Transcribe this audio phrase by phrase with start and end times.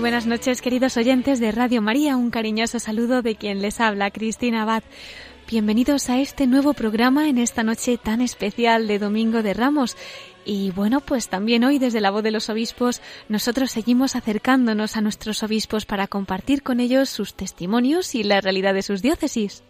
[0.00, 2.16] Buenas noches, queridos oyentes de Radio María.
[2.16, 4.82] Un cariñoso saludo de quien les habla, Cristina Abad.
[5.46, 9.98] Bienvenidos a este nuevo programa en esta noche tan especial de Domingo de Ramos.
[10.46, 15.02] Y bueno, pues también hoy desde la voz de los obispos nosotros seguimos acercándonos a
[15.02, 19.62] nuestros obispos para compartir con ellos sus testimonios y la realidad de sus diócesis.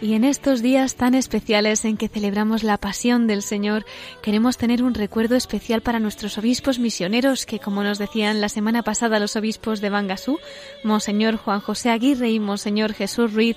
[0.00, 3.84] Y en estos días tan especiales en que celebramos la pasión del Señor,
[4.22, 8.84] queremos tener un recuerdo especial para nuestros obispos misioneros que, como nos decían la semana
[8.84, 10.38] pasada los obispos de Bangasú,
[10.84, 13.56] Monseñor Juan José Aguirre y Monseñor Jesús Ruiz,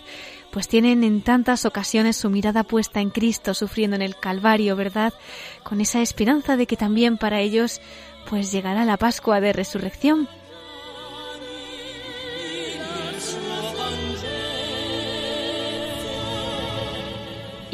[0.52, 5.14] pues tienen en tantas ocasiones su mirada puesta en Cristo sufriendo en el Calvario, ¿verdad?
[5.64, 7.82] Con esa esperanza de que también para ellos
[8.28, 10.28] pues llegará la Pascua de Resurrección.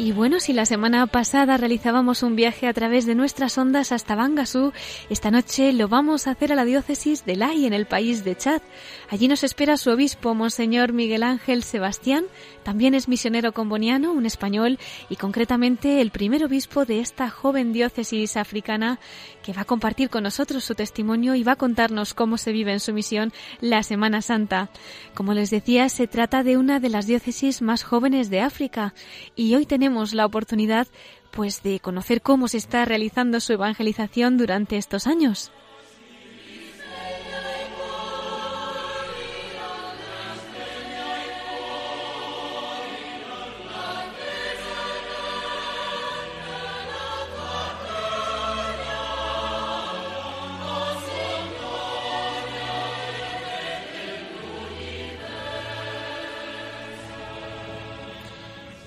[0.00, 4.14] Y bueno, si la semana pasada realizábamos un viaje a través de nuestras ondas hasta
[4.14, 4.72] Bangasú,
[5.10, 8.36] esta noche lo vamos a hacer a la diócesis de Lai, en el país de
[8.36, 8.62] Chad.
[9.10, 12.26] Allí nos espera su obispo, Monseñor Miguel Ángel Sebastián,
[12.62, 14.78] también es misionero comboniano, un español,
[15.08, 19.00] y concretamente el primer obispo de esta joven diócesis africana
[19.42, 22.72] que va a compartir con nosotros su testimonio y va a contarnos cómo se vive
[22.72, 24.70] en su misión la Semana Santa.
[25.14, 28.94] Como les decía, se trata de una de las diócesis más jóvenes de África
[29.34, 30.86] y hoy tenemos la oportunidad
[31.30, 35.52] pues de conocer cómo se está realizando su evangelización durante estos años.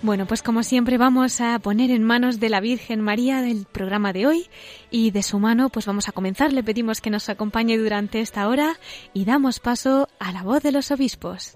[0.03, 4.13] Bueno, pues como siempre vamos a poner en manos de la Virgen María el programa
[4.13, 4.47] de hoy
[4.89, 6.53] y de su mano pues vamos a comenzar.
[6.53, 8.79] Le pedimos que nos acompañe durante esta hora
[9.13, 11.55] y damos paso a la voz de los obispos.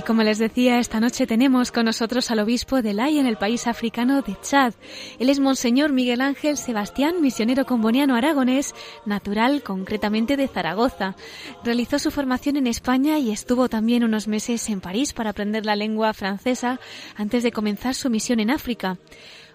[0.00, 3.36] Y como les decía, esta noche tenemos con nosotros al obispo de Lai en el
[3.36, 4.72] país africano de Chad.
[5.18, 8.74] Él es Monseñor Miguel Ángel Sebastián, misionero comboniano aragonés,
[9.04, 11.16] natural concretamente de Zaragoza.
[11.64, 15.76] Realizó su formación en España y estuvo también unos meses en París para aprender la
[15.76, 16.80] lengua francesa
[17.14, 18.96] antes de comenzar su misión en África.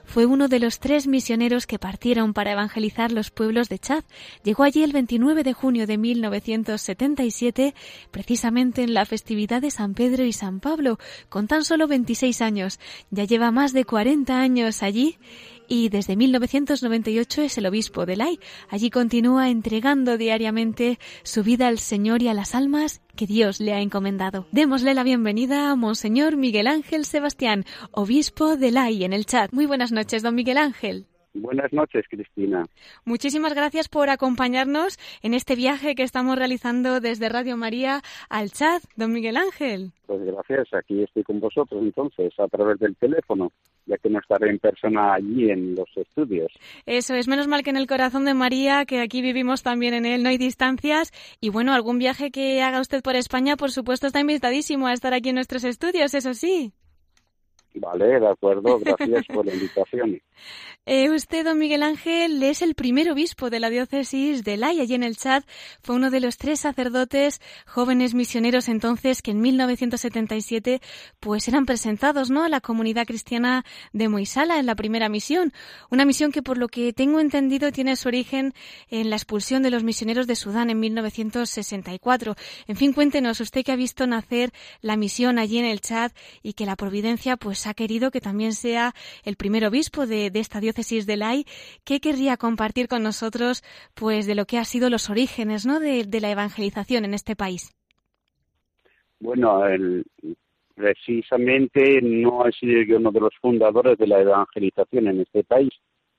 [0.06, 4.04] Fue uno de los tres misioneros que partieron para evangelizar los pueblos de Chad.
[4.44, 7.76] Llegó allí el 29 de junio de 1977,
[8.12, 11.00] precisamente en la festividad de San Pedro y San Pablo,
[11.30, 12.80] con tan solo 26 años.
[13.12, 15.18] Ya lleva más de 40 años allí
[15.68, 18.40] y desde 1998 es el obispo de Lai.
[18.70, 23.74] Allí continúa entregando diariamente su vida al Señor y a las almas que Dios le
[23.74, 24.48] ha encomendado.
[24.52, 29.52] Démosle la bienvenida a Monseñor Miguel Ángel Sebastián, obispo de Lai en el chat.
[29.52, 31.08] Muy buenas noches, don Miguel Ángel.
[31.36, 32.64] Buenas noches, Cristina.
[33.04, 38.82] Muchísimas gracias por acompañarnos en este viaje que estamos realizando desde Radio María al chat,
[38.96, 39.92] don Miguel Ángel.
[40.06, 43.52] Pues gracias, aquí estoy con vosotros entonces, a través del teléfono,
[43.86, 46.54] ya que no estaré en persona allí en los estudios.
[46.86, 50.06] Eso es, menos mal que en el corazón de María, que aquí vivimos también en
[50.06, 51.12] él, no hay distancias.
[51.42, 55.14] Y bueno, algún viaje que haga usted por España, por supuesto, está invitadísimo a estar
[55.14, 56.72] aquí en nuestros estudios, eso sí.
[57.76, 58.80] Vale, de acuerdo.
[58.80, 60.22] Gracias por la invitación.
[60.88, 64.94] Eh, usted, don Miguel Ángel, es el primer obispo de la diócesis de Lai, allí
[64.94, 65.44] en el Chad.
[65.82, 70.82] Fue uno de los tres sacerdotes jóvenes misioneros entonces que en 1977
[71.20, 72.44] pues eran presentados ¿no?
[72.44, 75.54] a la comunidad cristiana de Moisala en la primera misión.
[75.90, 78.54] Una misión que, por lo que tengo entendido, tiene su origen
[78.90, 82.36] en la expulsión de los misioneros de Sudán en 1964.
[82.68, 84.52] En fin, cuéntenos, usted que ha visto nacer
[84.82, 86.12] la misión allí en el Chad
[86.44, 90.60] y que la providencia pues ha querido que también sea el primer obispo de, esta
[90.60, 91.46] diócesis de Lai,
[91.84, 93.64] ¿qué querría compartir con nosotros
[93.94, 95.80] pues de lo que ha sido los orígenes ¿no?
[95.80, 97.76] de, la evangelización en este país?
[99.20, 99.62] Bueno,
[100.76, 105.72] precisamente no he sido yo uno de los fundadores de la evangelización en este país,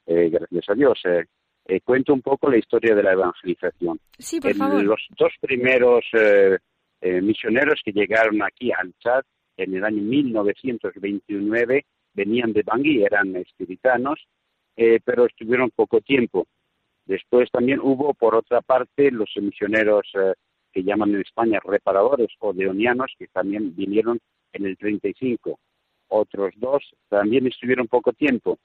[0.07, 1.01] eh, gracias a Dios.
[1.05, 1.25] Eh,
[1.69, 3.99] eh, cuento un poco la historia de la evangelización.
[4.19, 4.83] Sí, por favor.
[4.85, 6.05] Los dos primeros
[7.03, 9.23] misioneros que llegaron aquí al Chad
[9.57, 14.27] en el año 1929 venían de Bangui, eran espiritanos,
[14.77, 16.47] eh, pero estuvieron poco tiempo.
[17.05, 20.35] Después también hubo, por otra parte, los misioneros eh,
[20.73, 24.19] que llaman en España reparadores o deonianos, que también vinieron
[24.53, 25.59] en el 35.
[26.09, 28.59] Otros dos también estuvieron poco tiempo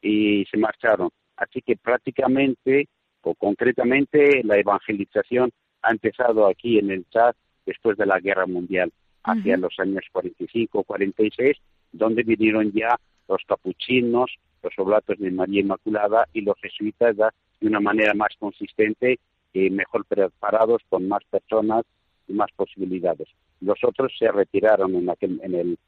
[0.00, 1.10] y se marcharon.
[1.36, 2.88] Así que prácticamente
[3.22, 5.50] o concretamente la evangelización
[5.82, 7.34] ha empezado aquí en el Chad
[7.66, 8.90] después de la Guerra Mundial
[9.28, 11.56] hacia los años 45, 46,
[11.92, 12.98] donde vinieron ya
[13.28, 14.30] los capuchinos,
[14.62, 19.18] los oblatos de María Inmaculada y los jesuitas de una manera más consistente
[19.52, 21.84] y mejor preparados, con más personas
[22.26, 23.28] y más posibilidades.
[23.60, 25.78] Los otros se retiraron en, aquel, en, el,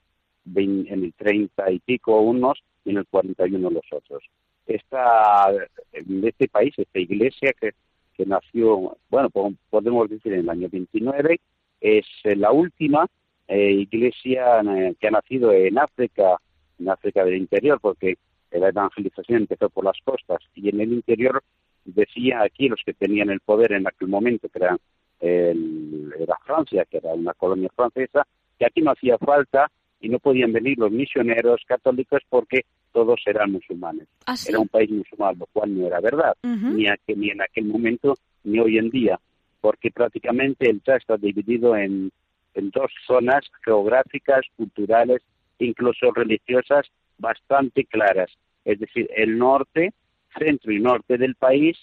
[0.55, 4.25] en el 30 y pico unos y en el 41 los otros.
[4.67, 5.51] Esta,
[5.93, 7.73] en este país, esta iglesia que,
[8.15, 9.31] que nació, bueno,
[9.71, 11.41] podemos decir en el año 29,
[11.81, 13.07] es la última
[13.50, 16.37] eh, iglesia eh, que ha nacido en África,
[16.79, 18.17] en África del interior, porque
[18.52, 21.43] la evangelización empezó por las costas y en el interior
[21.85, 24.79] decía aquí los que tenían el poder en aquel momento, que era,
[25.20, 28.25] era Francia, que era una colonia francesa,
[28.56, 29.69] que aquí no hacía falta
[30.00, 32.62] y no podían venir los misioneros católicos porque
[32.93, 34.06] todos eran musulmanes.
[34.26, 36.87] ¿Ah, era un país musulmán, lo cual no era verdad, ni,
[37.17, 39.19] ni en aquel momento ni hoy en día,
[39.61, 42.11] porque prácticamente el Chad está dividido en
[42.55, 45.23] en dos zonas geográficas, culturales,
[45.58, 46.87] incluso religiosas
[47.19, 48.31] bastante claras.
[48.64, 49.93] Es decir, el norte,
[50.38, 51.79] centro y norte del país,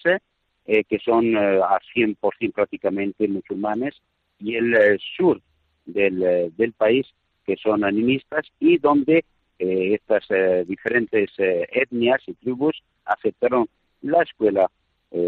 [0.66, 3.96] eh, que son eh, a 100% prácticamente musulmanes,
[4.40, 5.42] y el eh, sur
[5.86, 7.08] del, del, país,
[7.46, 9.24] que son animistas, y donde
[9.60, 10.28] estas
[10.68, 13.68] diferentes etnias y tribus aceptaron
[14.04, 14.70] la escuela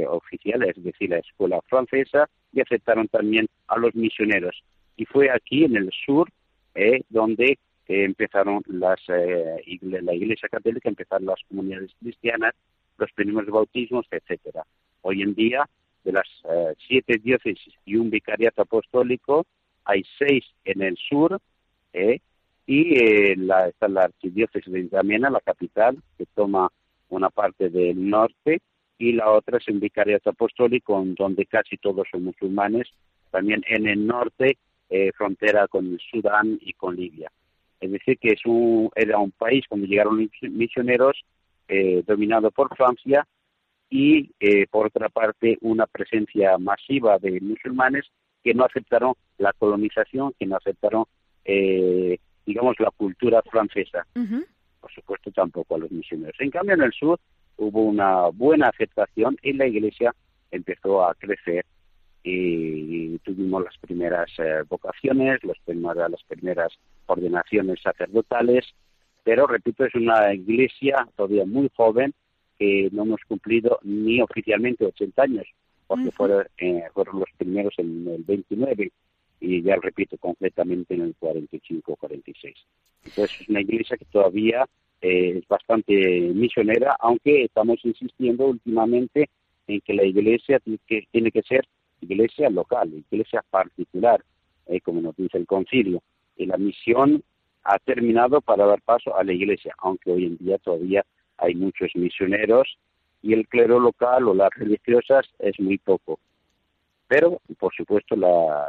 [0.07, 4.61] oficial, es decir, la escuela francesa, y aceptaron también a los misioneros
[4.99, 6.29] y fue aquí en el sur
[6.75, 7.57] eh, donde
[7.87, 12.53] eh, empezaron las eh, la Iglesia Católica, empezaron las comunidades cristianas,
[12.97, 14.65] los primeros bautismos, etcétera.
[15.01, 15.69] Hoy en día,
[16.03, 16.27] de las
[16.85, 19.45] siete diócesis y un vicariato apostólico,
[19.85, 21.39] hay seis en el sur
[22.65, 26.69] y la, está la archidiócesis de Indamena, la capital, que toma
[27.09, 28.59] una parte del norte
[28.97, 32.89] y la otra es un vicariato apostólico donde casi todos son musulmanes.
[33.31, 34.57] También en el norte
[34.89, 37.31] eh, frontera con Sudán y con Libia.
[37.79, 41.23] Es decir, que es un, era un país cuando llegaron misioneros
[41.67, 43.27] eh, dominado por Francia
[43.89, 48.05] y, eh, por otra parte, una presencia masiva de musulmanes
[48.43, 51.05] que no aceptaron la colonización, que no aceptaron,
[52.45, 54.05] digamos, la cultura francesa.
[54.13, 56.39] Por supuesto, tampoco a los misioneros.
[56.39, 57.19] En cambio, en el sur
[57.57, 60.15] hubo una buena aceptación y la iglesia
[60.51, 61.65] empezó a crecer
[62.23, 66.73] y tuvimos las primeras eh, vocaciones, las primeras, las primeras
[67.05, 68.65] ordenaciones sacerdotales,
[69.23, 72.13] pero repito, es una iglesia todavía muy joven
[72.57, 75.47] que no hemos cumplido ni oficialmente 80 años,
[75.87, 78.91] porque fueron, eh, fueron los primeros en el 29
[79.41, 82.53] y ya repito, completamente en el 45-46.
[83.05, 84.65] Entonces es una iglesia que todavía
[85.01, 85.93] eh, es bastante
[86.35, 89.29] misionera, aunque estamos insistiendo últimamente
[89.67, 91.65] en que la iglesia que, tiene que ser
[92.01, 94.23] iglesia local, iglesia particular,
[94.67, 96.01] eh, como nos dice el concilio.
[96.37, 97.23] Y la misión
[97.63, 101.05] ha terminado para dar paso a la iglesia, aunque hoy en día todavía
[101.37, 102.77] hay muchos misioneros
[103.21, 106.19] y el clero local o las religiosas es muy poco.
[107.07, 108.67] Pero, por supuesto, la,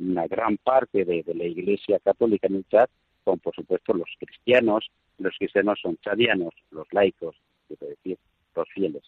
[0.00, 2.88] una gran parte de, la Iglesia Católica en el Chad
[3.24, 4.90] son, por supuesto, los cristianos.
[5.18, 7.36] Los cristianos son chadianos, los laicos,
[7.68, 8.18] quiero decir,
[8.54, 9.02] los fieles.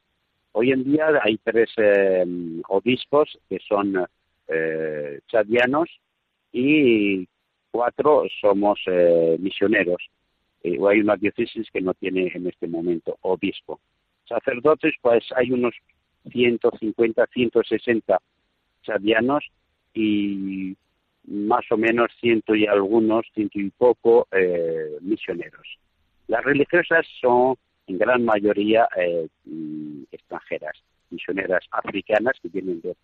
[0.60, 2.26] Hoy en día hay tres eh,
[2.66, 3.94] obispos que son
[4.48, 5.88] eh, chadianos
[6.52, 7.28] y
[7.70, 10.02] cuatro somos eh, misioneros.
[10.64, 13.78] eh, hay una diócesis que no tiene en este momento obispo.
[14.28, 15.76] Sacerdotes, pues hay unos
[16.28, 18.18] 150, 160
[18.82, 19.44] chadianos
[19.94, 20.76] y
[21.28, 25.78] más o menos ciento y algunos, ciento y poco eh, misioneros.
[26.26, 27.54] Las religiosas son
[27.88, 30.76] en gran mayoría eh, mm, extranjeras,
[31.10, 32.94] misioneras africanas que vienen de,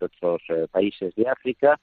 [0.00, 1.78] otros eh, países de África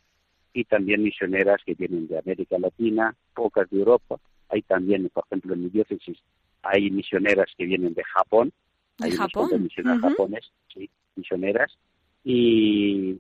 [0.54, 4.18] y también misioneras que vienen de América Latina, pocas de Europa.
[4.50, 6.18] Hay también, por ejemplo, en mi diócesis
[6.64, 8.52] hay misioneras que vienen de Japón,
[9.00, 9.64] hay Japón?
[9.64, 11.78] misioneras japonesas, sí, misioneras,
[12.24, 13.18] y,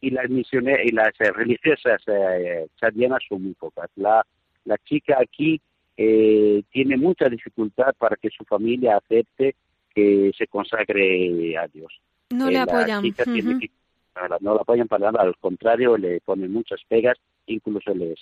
[0.00, 3.90] y las misioneras y las eh, religiosas eh, chadianas son muy pocas.
[3.96, 4.24] La,
[4.64, 5.60] la chica aquí
[5.96, 9.56] eh, tiene mucha dificultad para que su familia acepte
[9.94, 11.92] que se consagre a Dios.
[12.30, 13.02] No le apoyan.
[14.40, 18.18] no la apoyan para nada, al contrario, le ponen muchas pegas, incluso les,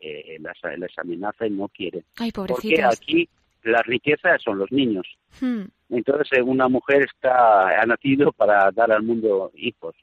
[0.00, 2.04] eh, las, les amenaza y no quieren.
[2.16, 3.28] Ay, Porque aquí
[3.62, 5.06] la riqueza son los niños.
[5.40, 5.62] Hmm.
[5.88, 9.94] Entonces, una mujer está ha nacido para dar al mundo hijos.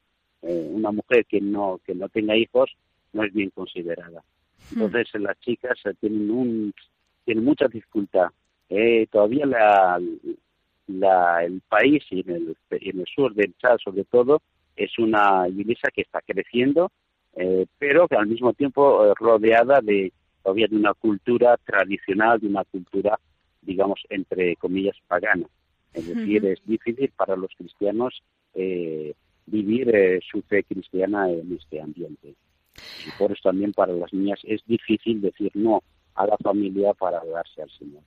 [0.42, 2.72] Eh, una mujer que no que no tenga hijos
[3.14, 4.24] no es bien considerada.
[4.72, 4.82] Hmm.
[4.82, 6.74] Entonces, las chicas tienen un
[7.26, 8.28] tienen mucha dificultad.
[8.70, 10.02] Eh, todavía la,
[10.88, 14.42] la, el país y en el, en el sur del Chad, sobre todo,
[14.76, 16.92] es una iglesia que está creciendo,
[17.36, 20.12] eh, pero que al mismo tiempo rodeada de
[20.42, 23.20] todavía de una cultura tradicional, de una cultura
[23.62, 25.48] digamos, entre comillas, pagana.
[25.94, 28.22] Es decir, es difícil para los cristianos
[28.54, 29.14] eh,
[29.46, 32.34] vivir eh, su fe cristiana en este ambiente.
[33.06, 35.84] Y por eso también para las niñas es difícil decir no
[36.16, 38.04] a la familia para al Señor.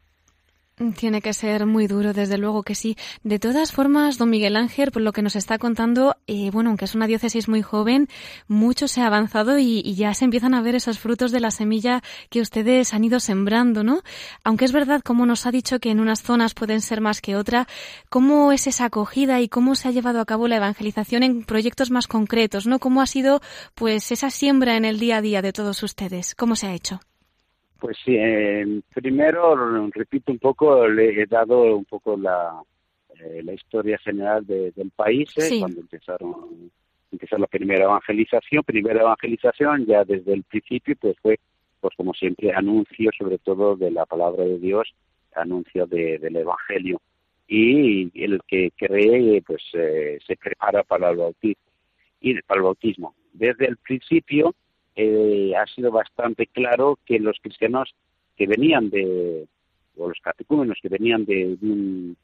[0.99, 2.97] Tiene que ser muy duro, desde luego que sí.
[3.23, 6.87] De todas formas, don Miguel Ángel, por lo que nos está contando, eh, bueno, aunque
[6.87, 8.09] es una diócesis muy joven,
[8.49, 12.03] mucho se ha avanzado y, ya se empiezan a ver esos frutos de la semilla
[12.29, 14.01] que ustedes han ido sembrando, ¿no?
[14.43, 17.37] Aunque es verdad, como nos ha dicho, que en unas zonas pueden ser más que
[17.37, 17.69] otra,
[18.11, 21.93] ¿cómo es esa acogida y cómo se ha llevado a cabo la evangelización en proyectos
[21.93, 22.81] más concretos, ¿no?
[22.81, 23.41] ¿Cómo ha sido,
[23.77, 26.35] pues, esa siembra en el día a día de todos ustedes?
[26.35, 26.99] ¿Cómo se ha hecho?
[27.85, 28.17] Pues sí,
[28.95, 32.63] primero, repito un poco, le he dado un poco la,
[33.21, 36.71] eh, la historia general del país, eh, cuando empezaron
[37.13, 41.39] empezó la primera evangelización, primera evangelización ya desde el principio pues fue
[41.83, 44.89] pues como siempre anuncio sobre todo de la palabra de Dios,
[45.35, 47.03] anuncio del evangelio
[47.47, 51.63] y el que cree pues eh, se prepara para el bautismo
[52.23, 53.15] y para el bautismo.
[53.35, 54.55] Desde el principio
[54.97, 57.95] eh, ha sido bastante claro que los cristianos
[58.37, 59.47] que venían de,
[59.97, 62.17] o los catecúmenos que venían de, un,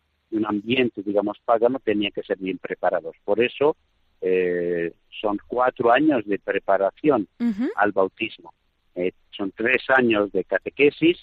[0.46, 3.16] ambiente, digamos, pagano, tenían que ser bien preparados.
[3.24, 3.76] Por eso
[4.20, 7.26] eh, son cuatro años de preparación
[7.76, 8.54] al bautismo.
[8.94, 11.18] Eh, son tres años de catequesis,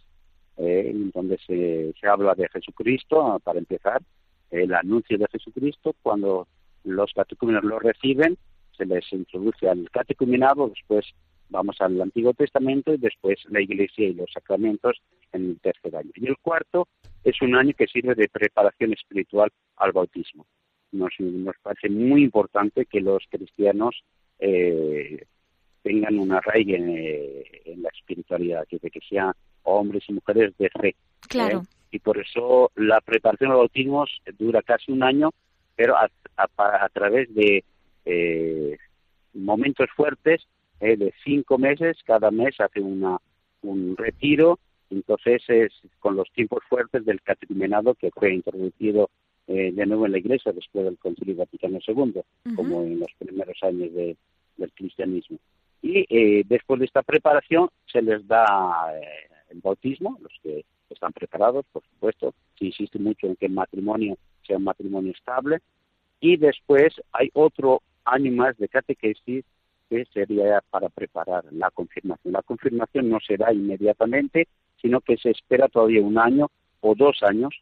[0.57, 4.01] en donde se, se habla de Jesucristo, para empezar,
[4.49, 6.47] el anuncio de Jesucristo, cuando
[6.83, 8.37] los catecúmenos lo reciben,
[8.75, 11.05] se les introduce al catecumenado, después
[11.49, 14.97] vamos al Antiguo Testamento y después la Iglesia y los sacramentos
[15.31, 16.11] en el tercer año.
[16.15, 16.87] Y el cuarto
[17.23, 20.45] es un año que sirve de preparación espiritual al bautismo.
[20.91, 21.13] Nos,
[21.61, 24.03] parece muy importante que los cristianos
[24.39, 25.25] eh,
[25.83, 30.95] tengan una raíz eh, en, la espiritualidad, que, que sean hombres y mujeres de fe.
[31.27, 31.59] Claro.
[31.59, 31.75] ¿eh?
[31.91, 34.05] Y por eso la preparación al bautismo
[34.37, 35.31] dura casi un año,
[35.75, 37.63] pero a, a través de
[39.33, 40.47] momentos fuertes
[40.79, 43.17] eh, de cinco meses, cada mes hace una,
[43.61, 49.09] un retiro, entonces es con los tiempos fuertes del catecumenado que fue introducido
[49.47, 52.21] eh, de nuevo en la Iglesia después del Concilio Vaticano II,
[52.55, 54.15] como en los primeros años de,
[54.57, 55.37] del cristianismo.
[55.81, 58.93] Y eh, después de esta preparación se les da
[59.49, 64.17] el bautismo, los que están preparados, por supuesto, se insiste mucho en que el matrimonio
[64.45, 65.59] sea un matrimonio estable,
[66.19, 69.45] y después hay otro año más de catequesis
[69.89, 72.33] que sería para preparar la confirmación.
[72.33, 74.47] La confirmación no será inmediatamente,
[74.81, 76.49] sino que se espera todavía un año
[76.81, 77.55] o dos años.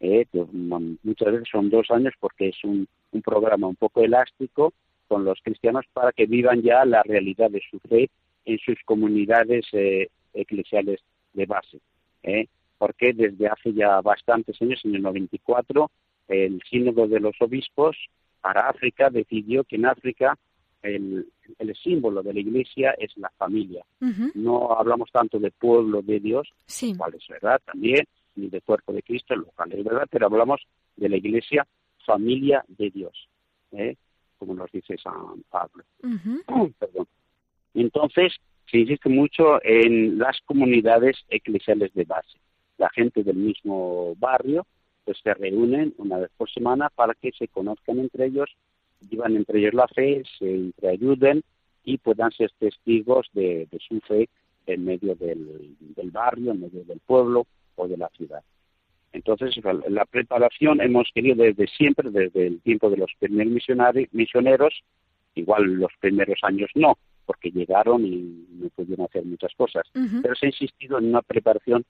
[0.00, 2.86] Eh, muchas veces son dos años porque es un,
[3.24, 4.74] programa un poco elástico
[5.08, 8.10] con los cristianos para que vivan ya la realidad de su fe
[8.44, 11.00] en sus comunidades eh, eclesiales
[11.32, 11.78] de base.
[12.22, 12.46] Eh,
[12.76, 15.90] porque desde hace ya bastantes años, en el 94,
[16.28, 17.96] el Sínodo de los Obispos
[18.42, 20.36] para África decidió que en África
[20.86, 21.26] el,
[21.82, 23.84] símbolo de la iglesia es la familia.
[24.34, 26.48] No hablamos tanto de pueblo de Dios,
[26.82, 30.26] lo cual es verdad también, ni de cuerpo de Cristo, lo cual es verdad, pero
[30.26, 30.60] hablamos
[30.96, 31.66] de la iglesia
[32.04, 33.28] familia de Dios,
[33.72, 33.96] ¿eh?
[34.38, 35.84] como nos dice San Pablo.
[37.74, 38.34] Entonces,
[38.70, 42.38] se insiste mucho en las comunidades eclesiales de base.
[42.78, 44.66] la gente del mismo barrio
[45.06, 48.50] pues se reúnen una vez por semana para que se conozcan entre ellos,
[49.00, 51.42] vivan entre ellos la fe, se entreayuden
[51.84, 54.28] y puedan ser testigos de, su fe
[54.66, 55.76] en medio del,
[56.10, 58.42] barrio, en medio del pueblo o de la ciudad.
[59.12, 59.54] Entonces,
[59.88, 63.52] la, preparación hemos querido desde siempre, desde el tiempo de los primeros
[64.12, 64.82] misioneros,
[65.34, 69.84] igual los primeros años no, porque llegaron y no pudieron hacer muchas cosas,
[70.22, 71.84] pero se ha insistido en una preparación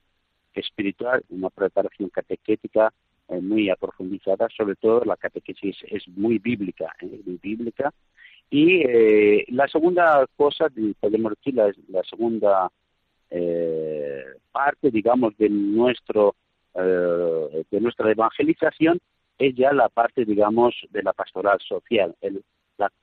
[0.55, 2.93] espiritual, una preparación catequética
[3.29, 7.21] eh, muy aprofundizada, sobre todo la catequesis es muy bíblica, ¿eh?
[7.25, 7.93] muy bíblica.
[8.49, 10.69] Y eh, la segunda cosa,
[11.01, 12.71] podemos decir, la, la segunda
[14.53, 16.37] parte, digamos, de nuestro
[16.75, 19.01] de nuestra evangelización
[19.39, 22.45] es ya la parte, digamos, de la pastoral social, el,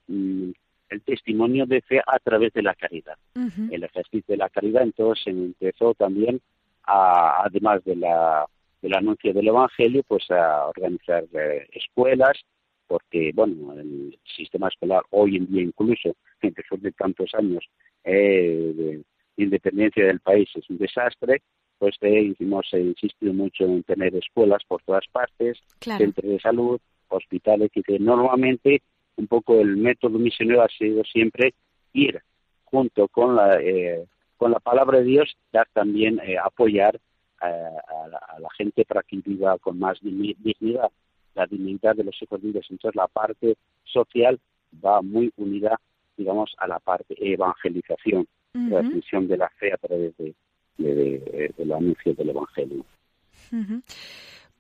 [0.08, 0.52] mm,
[0.90, 3.18] el testimonio de fe a través de la caridad.
[3.36, 6.40] El ejercicio de la caridad entonces empezó también,
[6.84, 8.46] a, además de la
[8.84, 12.38] del anuncio del Evangelio, pues a organizar eh, escuelas,
[12.86, 17.66] porque, bueno, el sistema escolar hoy en día incluso, después de tantos años
[18.04, 19.02] eh, de
[19.38, 21.42] independencia del país, es un desastre,
[21.80, 27.72] pues eh, hemos insistido mucho en tener escuelas por todas partes, centros de salud, hospitales,
[27.74, 28.82] y que normalmente
[29.16, 31.54] un poco el método misionero ha sido siempre
[31.94, 32.22] ir
[32.66, 37.00] junto con la, eh, con la palabra de Dios, dar también apoyar
[37.44, 40.90] a, la, gente para que viva con más dignidad,
[41.36, 42.66] la dignidad de los hijos libres.
[42.70, 44.40] Entonces la parte social
[44.84, 45.80] va muy unida,
[46.18, 50.34] digamos, a la parte evangelización, la transmisión de la fe a través de,
[50.78, 52.86] del anuncio del Evangelio.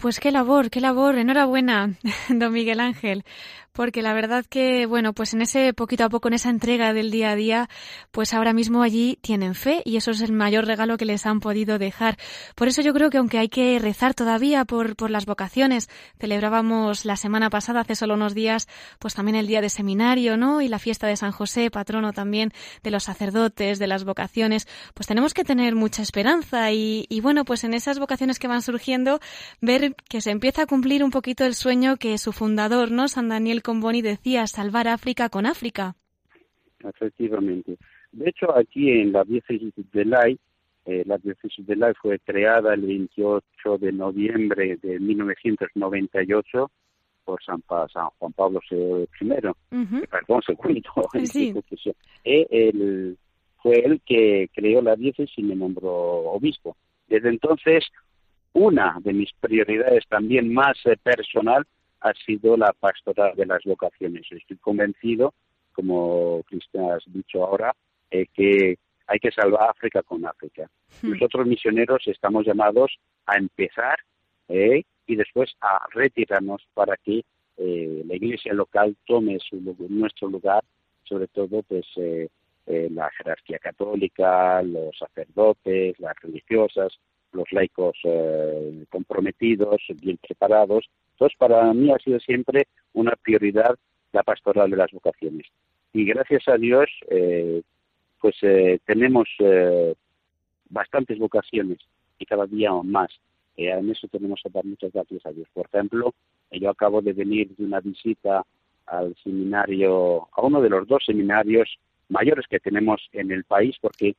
[0.03, 1.17] Pues qué labor, qué labor.
[1.17, 1.93] Enhorabuena,
[2.27, 3.24] don Miguel Ángel
[3.74, 7.10] porque la verdad que, bueno, pues en ese poquito a poco, en esa entrega del
[7.10, 7.69] día a día,
[8.12, 11.39] pues ahora mismo allí tienen fe y eso es el mayor regalo que les han
[11.39, 12.17] podido dejar.
[12.56, 17.04] Por eso yo creo que aunque hay que rezar todavía por, por las vocaciones, celebrábamos
[17.04, 18.67] la semana pasada, hace solo unos días,
[18.99, 20.62] pues también el día de seminario, ¿no?
[20.62, 22.51] Y la fiesta de San José, patrono también
[22.84, 27.63] de los sacerdotes, de las vocaciones, pues tenemos que tener mucha esperanza y, bueno, pues
[27.63, 29.19] en esas vocaciones que van surgiendo,
[29.62, 33.08] ver que se empieza a cumplir un poquito el sueño que su fundador, ¿no?
[33.08, 35.95] San Daniel Boni decía salvar África con África.
[36.79, 37.77] Efectivamente.
[38.12, 40.38] De hecho, aquí en la diócesis de Lai,
[40.86, 46.71] eh, la diócesis de Lai fue creada el 28 de noviembre de 1998
[47.23, 49.08] por San, San Juan Pablo I,
[50.08, 50.82] perdón, segundo.
[51.25, 51.53] Sí.
[52.23, 53.17] él,
[53.62, 56.75] fue él que creó la diócesis y me nombró obispo.
[57.08, 57.86] Desde entonces,
[58.53, 61.65] una de mis prioridades también más eh, personal
[62.03, 64.25] ha sido la pastoral de las vocaciones.
[64.29, 65.33] Estoy convencido,
[65.73, 67.73] como Cristian has dicho ahora,
[68.11, 70.69] eh, que hay que salvar África con África.
[71.01, 71.11] Hmm.
[71.11, 72.91] Nosotros misioneros estamos llamados
[73.25, 73.97] a empezar
[74.49, 77.23] eh, y después a retirarnos para que
[77.57, 80.63] eh, la iglesia local tome su, nuestro lugar,
[81.03, 81.85] sobre todo pues
[82.65, 86.97] la jerarquía católica, los sacerdotes, las religiosas,
[87.34, 87.98] los laicos
[88.89, 93.78] comprometidos, bien preparados entonces, para mí ha sido siempre una prioridad
[94.12, 95.48] la pastoral de las vocaciones.
[95.93, 97.62] Y gracias a Dios, eh,
[98.19, 99.96] pues eh, tenemos eh,
[100.69, 101.80] bastantes vocaciones
[102.19, 103.12] y cada día más.
[103.56, 105.48] en eso tenemos que dar muchas gracias a Dios.
[105.54, 106.13] Por ejemplo,
[106.52, 108.43] yo acabo de venir de una visita
[108.86, 111.78] al seminario, a uno de los dos seminarios
[112.10, 114.15] mayores que tenemos en el país, porque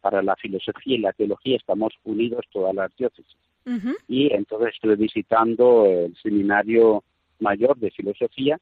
[0.00, 3.36] para la filosofía y la teología estamos unidos todas las diócesis.
[4.06, 7.02] Y entonces estuve visitando el seminario
[7.40, 8.58] mayor de filosofía.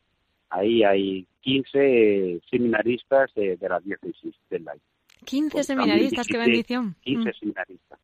[0.48, 4.74] Ahí hay 15 seminaristas de, la diócesis de la
[5.24, 6.96] 15 pues seminaristas, qué bendición.
[7.02, 7.32] 15 mm.
[7.34, 7.98] seminaristas.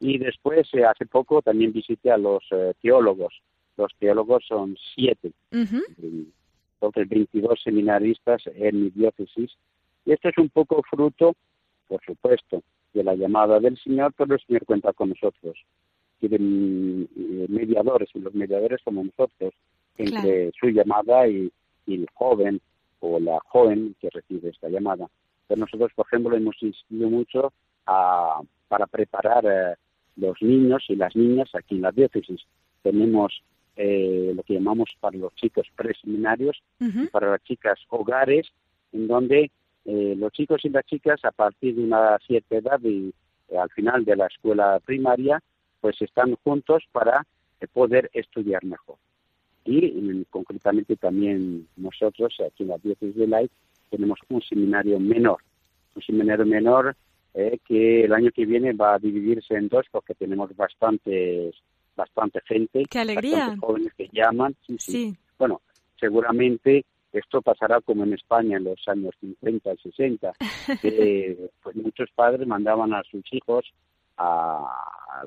[0.00, 3.40] Y después, eh, hace poco, también visité a los eh, teólogos.
[3.76, 5.32] Los teólogos son siete.
[5.50, 9.52] Entonces, 22 seminaristas en mi diócesis.
[10.04, 11.36] Y esto es un poco fruto,
[11.92, 12.62] por supuesto,
[12.94, 15.58] de la llamada del Señor, pero el Señor cuenta con nosotros
[16.22, 19.52] quieren eh, mediadores y los mediadores somos nosotros
[19.98, 21.50] entre su llamada y,
[21.88, 22.60] el joven
[23.00, 25.08] o la joven que recibe esta llamada.
[25.48, 27.52] Pero nosotros, por ejemplo, hemos insistido mucho
[27.84, 29.74] para preparar eh,
[30.14, 32.40] los niños y las niñas aquí en la diócesis.
[32.84, 33.42] Tenemos
[33.74, 38.46] eh, lo que llamamos para los chicos preseminarios y para las chicas hogares,
[38.92, 39.50] en donde
[39.84, 43.12] los chicos y las chicas a partir de una cierta edad y
[43.56, 45.42] al final de la escuela primaria
[45.80, 47.26] pues están juntos para
[47.60, 48.96] eh, poder estudiar mejor.
[49.64, 53.50] Y concretamente también nosotros aquí en la diócesis de Lai
[53.90, 55.38] tenemos un seminario menor,
[55.94, 56.96] un seminario menor
[57.34, 61.54] eh, que el año que viene va a dividirse en dos porque tenemos bastantes
[61.94, 63.56] bastante gente, ¡Qué alegría!
[63.60, 64.56] jóvenes que llaman.
[64.78, 65.60] Sí, Bueno,
[66.00, 70.32] seguramente esto pasará como en España en los años 50 y 60,
[70.80, 73.72] que pues muchos padres mandaban a sus hijos
[74.16, 75.24] a,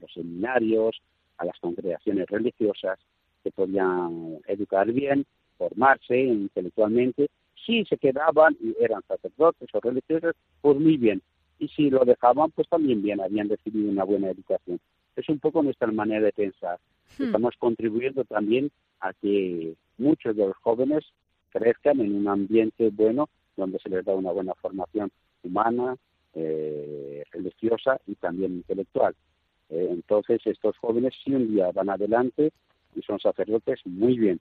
[0.00, 1.00] los seminarios,
[1.38, 2.98] a las congregaciones religiosas,
[3.42, 5.24] que podían educar bien,
[5.56, 7.28] formarse intelectualmente.
[7.66, 11.22] Si se quedaban y eran sacerdotes o religiosos, pues muy bien.
[11.58, 14.80] Y si lo dejaban, pues también bien, habían recibido una buena educación.
[15.14, 16.78] Es un poco nuestra manera de pensar.
[17.18, 17.24] Hmm.
[17.24, 21.04] Estamos contribuyendo también a que muchos de los jóvenes
[21.52, 25.10] crezcan en un ambiente bueno donde se les da una buena formación
[25.42, 25.96] humana,
[26.34, 29.14] eh, religiosa y también intelectual.
[29.68, 32.52] Eh, entonces, estos jóvenes, si un día van adelante
[32.94, 34.40] y son sacerdotes, muy bien.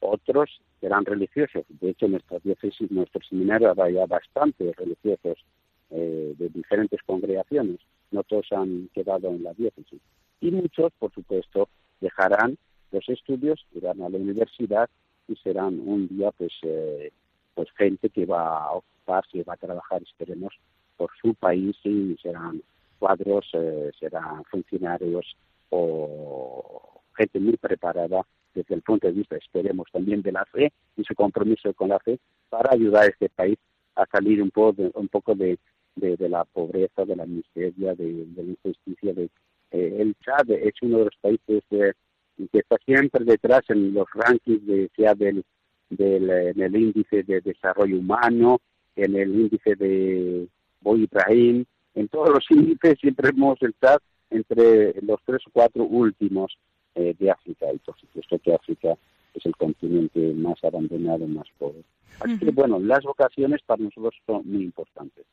[0.00, 1.64] Otros serán religiosos.
[1.68, 5.44] De hecho, nuestra diócesis, nuestro seminario ya bastantes religiosos
[5.90, 7.80] eh, de diferentes congregaciones.
[8.10, 10.00] No todos han quedado en la diócesis.
[10.40, 11.68] Y muchos, por supuesto,
[12.00, 12.56] dejarán
[12.92, 14.88] los estudios, irán a la universidad
[15.28, 17.12] y serán un día pues eh,
[17.54, 20.54] pues gente que va a ocuparse, va a trabajar, esperemos,
[20.96, 22.62] por su país y serán
[22.98, 25.36] cuadros, eh, serán funcionarios
[25.70, 28.22] o gente muy preparada
[28.54, 31.98] desde el punto de vista, esperemos, también de la fe y su compromiso con la
[31.98, 33.58] fe para ayudar a este país
[33.94, 35.58] a salir un poco de, un poco de,
[35.94, 39.12] de, la pobreza, de la miseria, de, la injusticia.
[39.14, 39.30] De,
[39.70, 41.92] eh, el Chad es uno de los países eh,
[42.36, 45.44] que está siempre detrás en los rankings, de, sea del,
[45.90, 48.60] del, en el índice de desarrollo humano,
[48.94, 50.48] en el índice de
[50.80, 56.56] Boy Ibrahim, en todos los índices siempre hemos estado entre los tres o cuatro últimos
[56.94, 58.96] eh, de África, y por supuesto que África
[59.34, 61.82] es el continente más abandonado, más pobre.
[62.20, 65.26] Así que, bueno, las vocaciones para nosotros son muy importantes.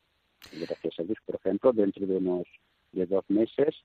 [0.52, 2.44] Gracias a Dios, por ejemplo, dentro de unos
[2.92, 3.76] de dos meses,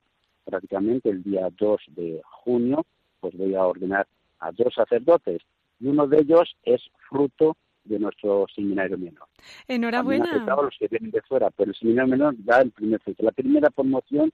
[0.43, 2.85] prácticamente el día 2 de junio,
[3.19, 4.07] pues voy a ordenar
[4.39, 5.41] a dos sacerdotes
[5.79, 9.27] y uno de ellos es fruto de nuestro seminario menor.
[9.67, 10.45] Enhorabuena.
[10.45, 13.23] los que vienen de fuera, pero el seminario menor da el primer fruto.
[13.23, 14.31] La primera promoción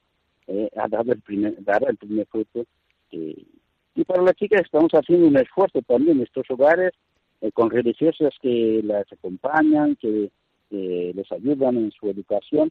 [0.47, 2.65] eh, ha dado el primer, dará el primer fruto.
[3.11, 3.45] Eh,
[3.95, 6.91] y para las chicas estamos haciendo un esfuerzo también en estos hogares
[7.41, 10.29] eh, con religiosas que las acompañan, que
[10.71, 12.69] les ayudan en su educación,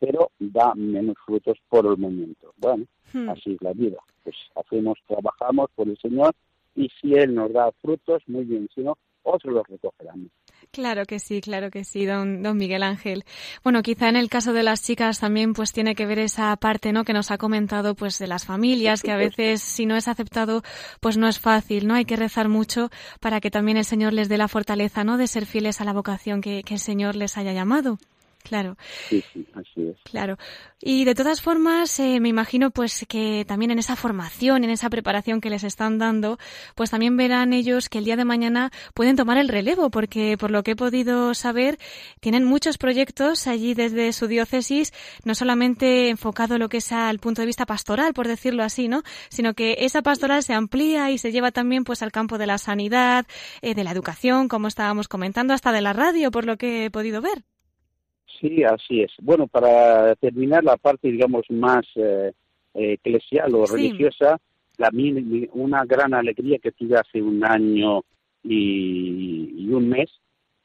[0.00, 2.52] pero da menos frutos por el momento.
[2.56, 3.28] Bueno, hmm.
[3.28, 3.98] así es la vida.
[4.24, 6.34] Pues hacemos, trabajamos por el Señor
[6.74, 10.30] y si Él nos da frutos, muy bien, si no, otros los recogerán.
[10.70, 13.24] Claro que sí, claro que sí, don, don Miguel Ángel.
[13.62, 16.92] Bueno, quizá en el caso de las chicas también pues tiene que ver esa parte,
[16.92, 17.04] ¿no?
[17.04, 20.62] Que nos ha comentado pues de las familias, que a veces si no es aceptado
[21.00, 21.94] pues no es fácil, ¿no?
[21.94, 25.16] Hay que rezar mucho para que también el Señor les dé la fortaleza, ¿no?
[25.16, 27.98] De ser fieles a la vocación que, que el Señor les haya llamado.
[28.42, 28.76] Claro.
[29.08, 29.96] Sí, sí, así es.
[30.04, 30.38] Claro.
[30.80, 34.88] Y de todas formas, eh, me imagino pues que también en esa formación, en esa
[34.88, 36.38] preparación que les están dando,
[36.74, 40.50] pues también verán ellos que el día de mañana pueden tomar el relevo, porque por
[40.50, 41.78] lo que he podido saber,
[42.20, 44.92] tienen muchos proyectos allí desde su diócesis,
[45.24, 49.02] no solamente enfocado lo que es al punto de vista pastoral, por decirlo así, ¿no?
[49.28, 52.56] Sino que esa pastoral se amplía y se lleva también pues al campo de la
[52.56, 53.26] sanidad,
[53.60, 56.90] eh, de la educación, como estábamos comentando, hasta de la radio, por lo que he
[56.90, 57.44] podido ver.
[58.40, 59.12] Sí, así es.
[59.20, 62.32] Bueno, para terminar la parte, digamos, más eh,
[62.72, 64.38] eclesial o religiosa,
[64.78, 64.90] la,
[65.52, 68.02] una gran alegría que tuve hace un año
[68.42, 70.10] y, un mes,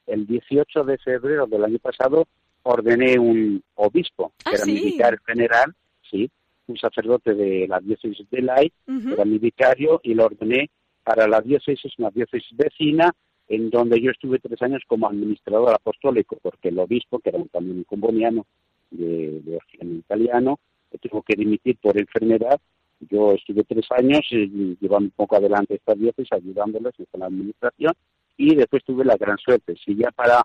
[0.06, 2.26] el 18 de febrero del año pasado,
[2.62, 5.74] ordené un obispo, que ah, era mi vicario general,
[6.10, 6.30] sí,
[6.66, 8.72] un sacerdote de la diócesis de Lai,
[9.12, 10.70] era mi vicario, y lo ordené
[11.04, 13.12] para la diócesis, una diócesis vecina,
[13.48, 17.84] en donde yo estuve tres años como administrador apostólico, porque el obispo, que era también
[17.88, 18.44] un
[18.90, 20.58] de, de origen italiano,
[20.98, 22.60] tuvo que dimitir por enfermedad.
[23.00, 27.92] Yo estuve tres años y llevando un poco adelante esta diócesis, ayudándoles con la administración,
[28.36, 29.76] y después tuve la gran suerte.
[29.84, 30.42] Si ya para,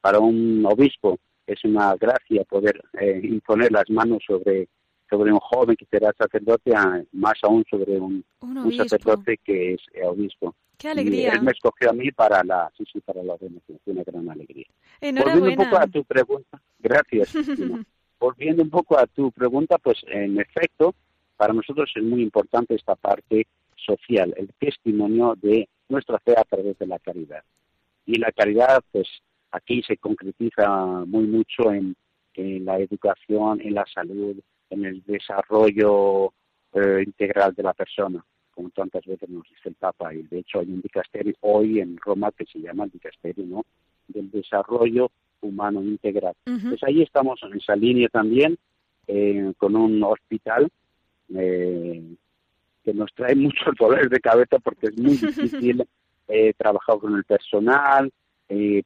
[0.00, 4.68] para un obispo es una gracia poder eh, imponer las manos sobre
[5.14, 6.72] sobre un joven que será sacerdote,
[7.12, 10.54] más aún sobre un, un, sacerdote que es obispo.
[10.76, 11.34] ¡Qué alegría!
[11.34, 14.66] él me escogió a mí para la, sí, sí, para la ordenación, una gran alegría.
[15.00, 17.32] Volviendo un poco a tu pregunta, gracias.
[18.18, 20.94] Volviendo un poco a tu pregunta, pues en efecto,
[21.36, 23.46] para nosotros es muy importante esta parte
[23.76, 27.42] social, el testimonio de nuestra fe a través de la caridad.
[28.06, 29.06] Y la caridad, pues
[29.52, 31.94] aquí se concretiza muy mucho en,
[32.34, 34.36] en la educación, en la salud,
[34.74, 36.32] en el desarrollo
[36.72, 40.60] eh, integral de la persona, como tantas veces nos dice el Papa, y de hecho
[40.60, 43.64] hay un dicasterio hoy en Roma que se llama el dicasterio ¿no?
[44.08, 45.10] del desarrollo
[45.40, 46.34] humano integral.
[46.44, 48.56] Pues ahí estamos en esa línea también,
[49.06, 50.68] eh, con un hospital
[51.34, 52.02] eh,
[52.82, 55.86] que nos trae muchos dolores de cabeza porque es muy difícil
[56.56, 58.10] trabajar con el personal,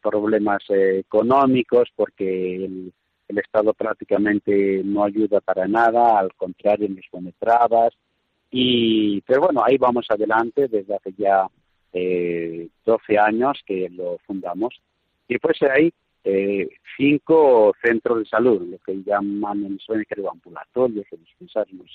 [0.02, 2.92] problemas económicos porque el,
[3.28, 7.94] el, Estado prácticamente no ayuda para nada, al contrario nos pone trabas.
[8.50, 11.46] Y, pero bueno, ahí vamos adelante desde hace ya
[11.92, 14.74] eh, 12 años que lo fundamos.
[15.28, 15.92] Y pues hay
[16.24, 21.94] eh, cinco centros de salud, lo que llaman en España ambulatorios dispensarios,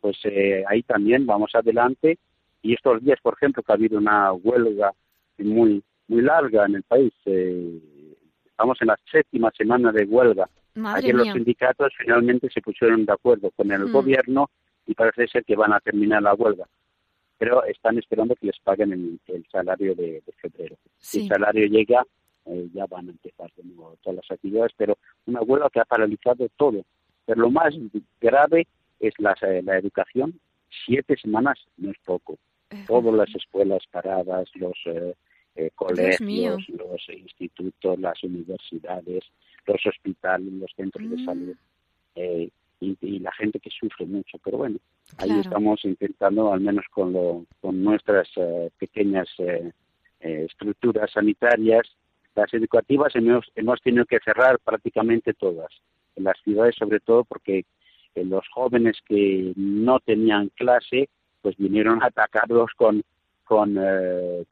[0.00, 2.18] Pues eh, ahí también vamos adelante.
[2.62, 4.92] Y estos días, por ejemplo, que ha habido una huelga
[5.38, 7.78] muy muy larga en el país, eh,
[8.52, 10.48] estamos en la séptima semana de huelga.
[10.84, 13.92] Ayer los sindicatos finalmente se pusieron de acuerdo con el mm.
[13.92, 14.50] gobierno
[14.86, 16.66] y parece ser que van a terminar la huelga
[17.42, 20.76] pero están esperando que les paguen el, salario de, febrero.
[20.98, 22.06] Si el salario llega,
[22.46, 25.84] eh, ya van a empezar de nuevo todas las actividades, pero una huelga que ha
[25.84, 26.84] paralizado todo.
[27.26, 27.74] Pero lo más
[28.20, 28.68] grave
[29.00, 30.38] es la, eh, la educación.
[30.86, 32.38] Siete semanas no es poco.
[32.86, 35.16] Todas las escuelas paradas, los eh,
[35.74, 39.24] colegios, los institutos, las universidades,
[39.66, 41.24] los hospitales, los centros de mm.
[41.24, 41.56] salud
[42.82, 44.38] y, la gente que sufre mucho.
[44.44, 44.78] Pero bueno,
[45.18, 49.72] ahí estamos intentando, al menos con, lo, con nuestras eh, pequeñas eh,
[50.20, 51.82] eh, estructuras sanitarias,
[52.34, 55.70] las educativas hemos, hemos tenido que cerrar prácticamente todas,
[56.16, 57.64] en las ciudades sobre todo porque
[58.14, 61.08] los jóvenes que no tenían clase,
[61.40, 63.02] pues vinieron a atacarlos con,
[63.52, 63.78] con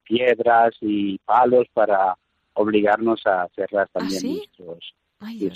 [0.04, 2.14] piedras y palos para
[2.52, 4.94] obligarnos a cerrar ¿Ah, también nuestros,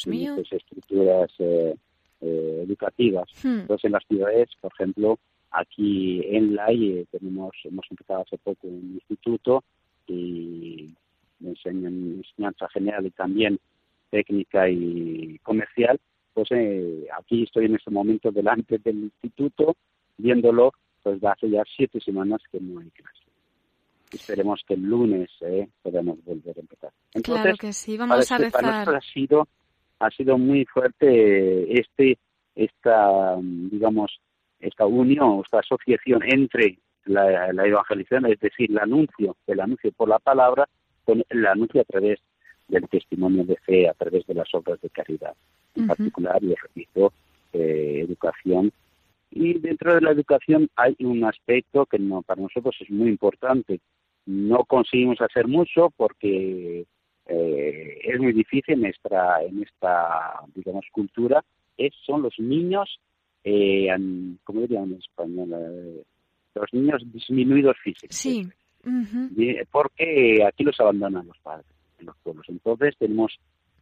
[0.07, 1.75] nuestras estructuras eh,
[2.67, 3.29] educativas.
[3.43, 3.61] Hmm.
[3.61, 5.19] Entonces, en las ciudades, por ejemplo,
[5.51, 9.63] aquí en Lai eh, tenemos, hemos empezado hace poco un instituto
[10.07, 10.89] y
[11.45, 13.59] enseñan enseñanza general y también
[14.09, 16.01] técnica y comercial.
[16.33, 19.77] Pues eh, aquí estoy en este momento delante del instituto,
[20.17, 23.24] viéndolo, pues hace ya siete semanas que no hay clase.
[24.15, 26.91] Esperemos que el lunes eh, podamos volver a empezar.
[27.13, 28.53] Entonces, claro que sí, vamos a rezar.
[28.53, 29.49] Para nosotros ha sido
[30.01, 32.19] ha sido muy fuerte este
[32.55, 34.21] esta digamos
[34.61, 40.19] esta unión esta asociación entre la, evangelización es decir el anuncio el anuncio por la
[40.19, 40.69] palabra
[41.05, 42.21] con el anuncio a través
[42.69, 45.35] del testimonio de fe a través de las obras de caridad
[45.75, 47.13] en particular y repito
[47.53, 48.73] eh, educación
[49.31, 53.81] y dentro de la educación hay un aspecto que no, para nosotros es muy importante
[54.27, 56.87] no conseguimos hacer mucho porque
[57.27, 61.45] eh, es muy difícil en esta, en esta digamos, cultura,
[61.77, 63.01] es, son los niños,
[63.43, 63.89] eh,
[64.45, 65.51] ¿cómo dirían en español?
[65.53, 66.03] Eh,
[66.55, 68.17] los niños disminuidos físicos.
[68.17, 68.47] Sí.
[69.71, 71.67] Porque aquí los abandonan los padres
[71.99, 72.47] en los pueblos.
[72.49, 73.35] Entonces tenemos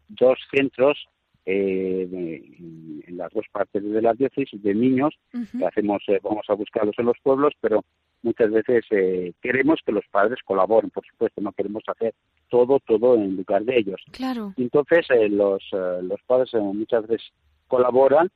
[0.08, 1.08] dos centros
[1.44, 6.94] eh, en, las dos partes de la diócesis de niños que hacemos, vamos a buscarlos
[6.98, 7.84] en los pueblos, pero
[8.22, 12.14] muchas veces eh, queremos que los padres colaboren, por supuesto, no queremos hacer
[12.48, 14.00] todo, todo en lugar de ellos.
[14.12, 14.54] Claro.
[14.56, 17.32] Entonces, eh, los, eh, los padres muchas veces
[17.68, 18.30] colaboran.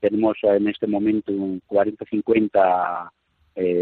[0.00, 3.12] Tenemos en este momento un 40 50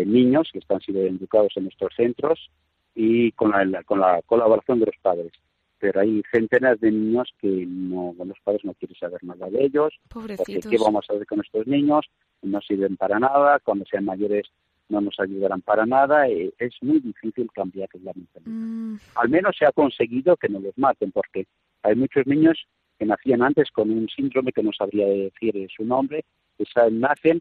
[0.07, 2.51] niños que están siendo educados en nuestros centros
[2.95, 5.33] y con la, con la colaboración de los padres.
[5.79, 9.92] Pero hay centenas de niños que no, los padres no quieren saber nada de ellos.
[10.09, 10.71] Pobrecitos.
[10.71, 12.07] ¿Qué vamos a hacer con estos niños?
[12.40, 13.59] No sirven para nada.
[13.61, 14.47] Cuando sean mayores
[14.88, 16.29] no nos ayudarán para nada.
[16.29, 18.51] Eh, es muy difícil cambiar la mentalidad.
[18.51, 18.96] Mm.
[19.14, 21.46] Al menos se ha conseguido que no los maten, porque
[21.83, 22.66] hay muchos niños
[22.99, 26.25] que nacían antes con un síndrome que no sabría decir su nombre,
[26.57, 27.40] que nacen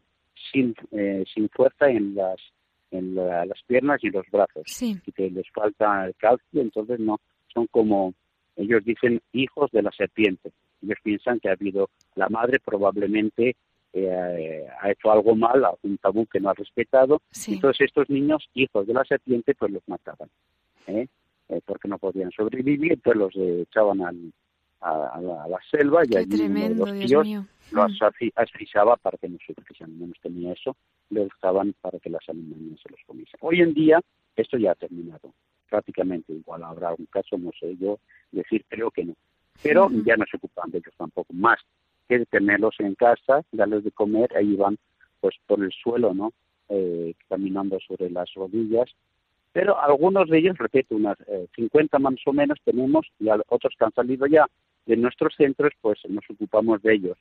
[0.52, 2.40] sin, eh, sin fuerza en las
[2.92, 7.18] en las piernas y los brazos y que les falta el calcio, entonces no
[7.52, 8.14] son como
[8.56, 10.50] ellos dicen hijos de la serpiente.
[10.82, 13.56] Ellos piensan que ha habido la madre probablemente
[13.92, 17.22] eh, ha hecho algo mal, un tabú que no ha respetado.
[17.46, 20.28] Entonces estos niños, hijos de la serpiente, pues los mataban,
[20.86, 21.06] ¿eh?
[21.48, 24.32] Eh, porque no podían sobrevivir, pues los echaban al,
[24.80, 27.26] a, la, selva y allí tremendo, los tíos
[27.70, 28.28] los mm.
[28.34, 30.76] asfixiaba para que no sufriesen, menos tenía eso,
[31.10, 33.38] le dejaban para que las animales se los comiesen.
[33.40, 34.00] Hoy en día
[34.34, 35.32] esto ya ha terminado,
[35.68, 37.98] prácticamente igual habrá un caso, no sé yo
[38.32, 39.14] decir, creo que no,
[39.62, 41.58] pero ya no se ocupan de ellos tampoco más
[42.08, 44.76] que tenerlos en casa, darles de comer, ahí van
[45.20, 46.32] pues por el suelo, ¿no?
[46.68, 48.90] Eh, caminando sobre las rodillas.
[49.52, 51.16] Pero algunos de ellos, repito, unas
[51.54, 54.46] 50 eh, más o menos tenemos y otros que han salido ya
[54.84, 57.18] de nuestros centros, pues nos ocupamos de ellos.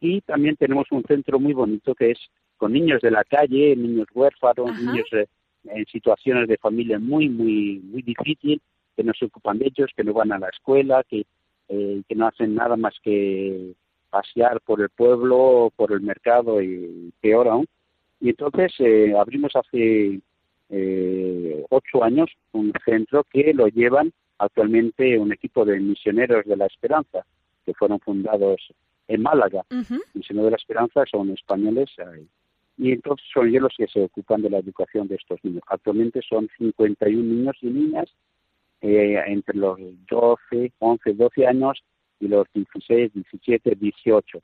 [0.00, 2.18] Y también tenemos un centro muy bonito que es
[2.56, 5.26] con niños de la calle, niños huérfanos, niños eh,
[5.64, 8.60] en situaciones de familia muy, muy, muy difícil,
[8.96, 11.24] que no se ocupan de ellos, que no van a la escuela, que,
[11.68, 13.74] eh, que no hacen nada más que
[14.10, 17.66] pasear por el pueblo, por el mercado y peor aún.
[18.20, 20.20] Y entonces eh, abrimos hace
[20.68, 26.66] eh, ocho años un centro que lo llevan actualmente un equipo de misioneros de la
[26.66, 27.24] esperanza
[27.64, 28.60] que fueron fundados
[29.08, 29.64] en Málaga.
[30.14, 31.90] Misioneros de la esperanza son españoles
[32.78, 35.62] y entonces son ellos los que se ocupan de la educación de estos niños.
[35.66, 38.08] Actualmente son 51 niños y niñas
[38.80, 41.82] eh, entre los 12, 11, 12 años
[42.20, 44.38] y los 16, 17, 18.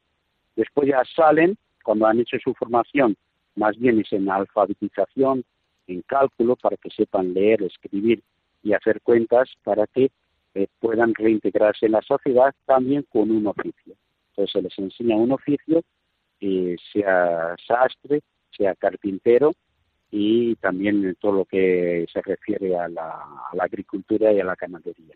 [0.57, 3.17] Después ya salen, cuando han hecho su formación,
[3.55, 5.45] más bien es en alfabetización,
[5.87, 8.23] en cálculo, para que sepan leer, escribir
[8.63, 10.11] y hacer cuentas, para que
[10.55, 13.95] eh, puedan reintegrarse en la sociedad también con un oficio.
[14.31, 15.83] Entonces se les enseña un oficio,
[16.41, 19.53] eh, sea sastre, sea carpintero,
[20.11, 23.23] y también todo lo que se refiere a la,
[23.61, 25.15] agricultura y a la ganadería.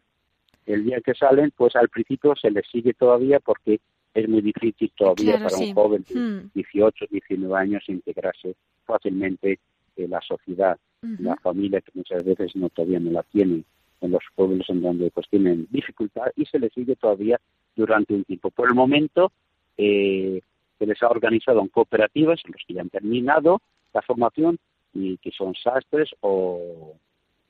[0.73, 3.81] El día que salen, pues al principio se les sigue todavía porque
[4.15, 7.09] es muy difícil todavía para un joven de 18, hmm.
[7.13, 8.55] 19 años integrarse
[8.85, 9.59] fácilmente
[9.97, 10.79] en la sociedad,
[11.19, 13.65] la familia que muchas veces no todavía no la tienen
[14.01, 17.39] en los pueblos en donde pues tienen dificultad y se les sigue todavía
[17.77, 18.51] durante un tiempo.
[18.51, 19.33] Por el momento
[19.77, 20.41] eh,
[20.79, 23.61] se les ha organizado en cooperativas en los que ya han terminado
[23.93, 24.59] la formación
[24.95, 26.95] y que son sastres o,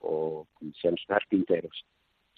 [0.01, 0.47] o
[0.81, 1.85] sean carpinteros.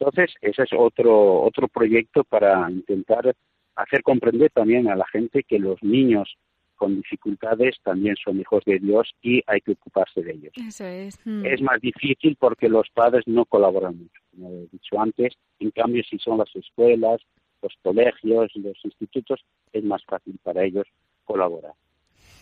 [0.02, 3.36] Entonces, ese es otro, otro proyecto para intentar
[3.76, 6.36] hacer comprender también a la gente que los niños
[6.74, 10.52] con dificultades también son hijos de Dios y hay que ocuparse de ellos.
[10.56, 11.16] Eso es.
[11.24, 11.46] Mm.
[11.46, 15.34] Es más difícil porque los padres no colaboran mucho, como he dicho antes.
[15.60, 17.20] En cambio, si son las escuelas,
[17.62, 20.88] los colegios, los institutos, es más fácil para ellos
[21.22, 21.74] colaborar.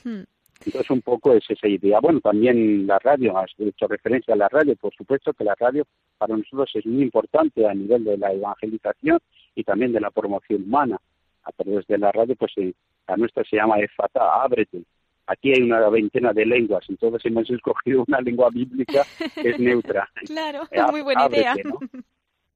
[0.05, 0.23] Mm.
[0.65, 2.01] Entonces, un poco es esa idea.
[2.01, 5.87] Bueno, también la radio, has hecho referencia a la radio, por supuesto que la radio
[6.21, 9.19] para nosotros es muy importante a nivel de la evangelización
[9.55, 11.01] y también de la promoción humana.
[11.45, 12.75] A través de la radio, pues eh,
[13.09, 14.83] la nuestra se llama EFATA, ábrete.
[15.27, 19.03] Aquí hay una veintena de lenguas, entonces hemos escogido una lengua bíblica
[19.35, 20.07] que es neutra.
[20.27, 21.55] claro, es muy buena idea.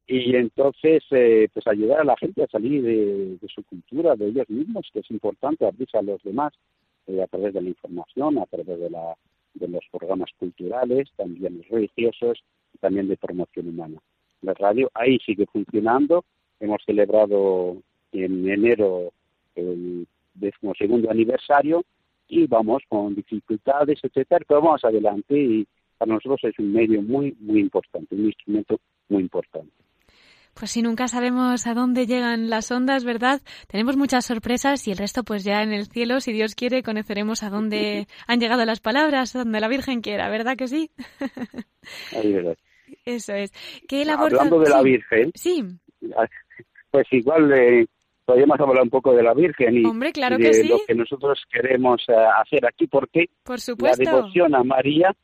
[0.07, 4.29] Y entonces, eh, pues ayudar a la gente a salir de, de, su cultura, de
[4.29, 6.53] ellos mismos, que es importante abrirse a los demás
[7.07, 9.16] eh, a través de la información, a través de, la,
[9.55, 12.44] de los programas culturales, también religiosos
[12.85, 13.99] también de promoción humana.
[14.42, 16.23] La radio ahí sigue funcionando.
[16.61, 17.79] Hemos celebrado
[18.12, 19.11] en enero
[19.55, 21.83] el decimosegundo aniversario
[22.29, 25.66] y vamos con dificultades, etcétera, pero vamos adelante y
[25.97, 29.73] para nosotros es un medio muy, muy importante, un instrumento muy importante.
[30.53, 33.40] Pues si nunca sabemos a dónde llegan las ondas, ¿verdad?
[33.66, 37.42] Tenemos muchas sorpresas y el resto pues ya en el cielo, si Dios quiere, conoceremos
[37.42, 40.90] a dónde han llegado las palabras, donde la Virgen quiera, ¿verdad que sí?
[43.05, 43.53] Eso es.
[43.88, 45.33] ¿Qué labor Hablando de la Virgen.
[45.35, 45.64] Sí.
[46.90, 47.87] Pues igual eh,
[48.25, 50.68] podríamos hablar un poco de la Virgen y, Hombre, claro de que sí.
[50.68, 55.14] lo que nosotros queremos eh, hacer aquí, porque Por la devoción a María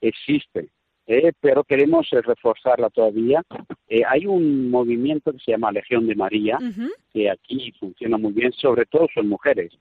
[0.00, 0.68] existe.
[1.10, 3.42] Eh, pero queremos eh, reforzarla todavía.
[3.88, 6.58] Eh, hay un movimiento que se llama Legión de María,
[7.14, 9.72] que aquí funciona muy bien, sobre todo son mujeres.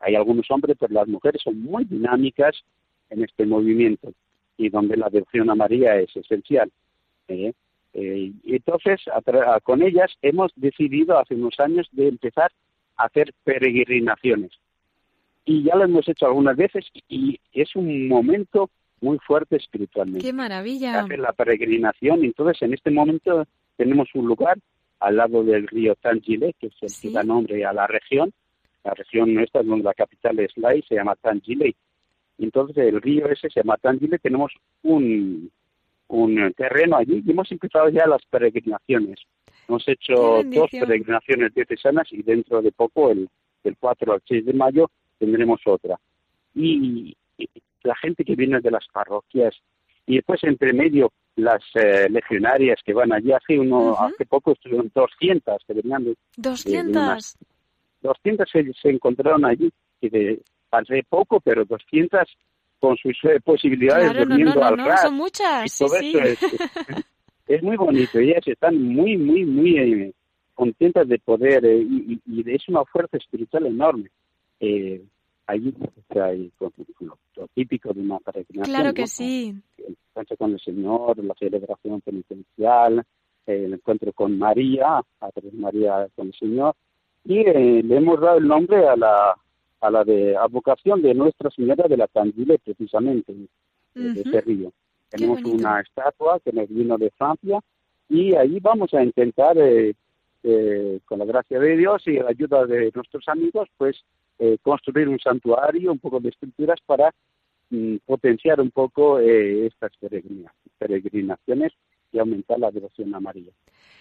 [0.00, 2.56] Hay algunos hombres, pero las mujeres son muy dinámicas
[3.10, 4.12] en este movimiento
[4.56, 6.68] y donde la devoción a María es esencial.
[7.28, 9.00] Y entonces,
[9.64, 12.50] con ellas hemos decidido hace unos años de empezar
[12.96, 14.52] a hacer peregrinaciones.
[15.44, 18.70] Y ya lo hemos hecho algunas veces y es un momento
[19.02, 20.24] muy fuerte espiritualmente.
[20.24, 21.00] ¡Qué maravilla!
[21.00, 22.24] Hacer la peregrinación.
[22.24, 23.44] Entonces, en este momento
[23.76, 24.58] tenemos un lugar
[25.00, 28.32] al lado del río Tangile, que es el que da nombre a la región.
[28.84, 31.74] La región nuestra, donde la capital es Lai, se llama Tangile.
[32.38, 34.18] Entonces, el río ese se llama Tangile.
[34.18, 35.50] Tenemos un,
[36.12, 39.20] un terreno allí y hemos empezado ya las peregrinaciones.
[39.66, 43.28] Hemos hecho dos peregrinaciones diocesanas y dentro de poco, el,
[43.64, 45.98] del 4 al 6 de mayo, tendremos otra.
[46.54, 47.16] Y,
[47.82, 49.56] la gente que viene de las parroquias
[50.06, 54.92] y después entre medio las eh, legionarias que van allí hace uno hace poco estuvieron
[54.94, 57.36] 200 que venían de 200
[58.02, 62.20] 200 se, encontraron allí y de hace poco pero 200
[62.82, 66.46] con sus eh, posibilidades claro, durmiendo no, al no, son muchas todo sí, eso
[66.88, 67.04] Es,
[67.46, 70.12] es, muy bonito ellas están muy muy muy eh,
[70.52, 74.10] contentas de poder y, y, es una fuerza espiritual enorme
[74.58, 75.00] eh,
[75.46, 75.72] allí
[76.10, 78.74] hay lo, típico de una peregrinación.
[78.74, 79.54] Claro que sí.
[79.78, 83.04] El encuentro con el Señor, la celebración penitencial,
[83.46, 86.74] el encuentro con María, a través de María con el Señor,
[87.24, 89.36] y eh, le hemos dado el nombre a la
[89.82, 93.34] a la de advocación de Nuestra Señora de la Tandile, precisamente,
[93.94, 94.72] de ese río.
[95.10, 97.58] Tenemos una estatua que nos vino de Francia
[98.08, 99.92] y ahí vamos a intentar, eh,
[100.44, 103.96] eh, con la gracia de Dios y la ayuda de nuestros amigos, pues
[104.38, 107.12] eh, construir un santuario, un poco de estructuras para
[107.70, 109.90] mm, potenciar un poco estas
[110.78, 111.72] peregrinaciones
[112.12, 113.50] y aumentar la devoción a María.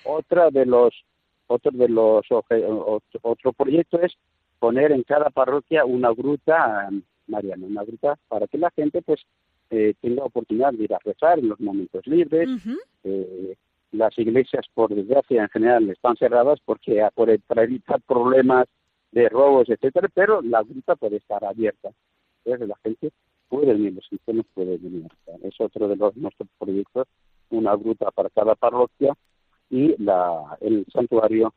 [0.03, 0.93] Otra de los
[1.47, 2.25] otro de los
[3.23, 4.15] otro proyecto es
[4.61, 6.87] poner en cada parroquia una gruta
[7.25, 9.19] mariana, una gruta para que la gente pues
[9.71, 12.47] eh, tenga oportunidad de ir a rezar en los momentos libres.
[13.03, 13.55] eh,
[13.91, 18.67] las iglesias, por desgracia, en general están cerradas porque por, para evitar problemas
[19.11, 21.89] de robos, etcétera, pero la gruta puede estar abierta.
[22.45, 23.09] Entonces la gente
[23.49, 25.07] puede venir, los cristianos pueden venir.
[25.41, 27.07] Es otro de los nuestros proyectos,
[27.49, 29.15] una gruta para cada parroquia
[29.71, 31.51] y la, el santuario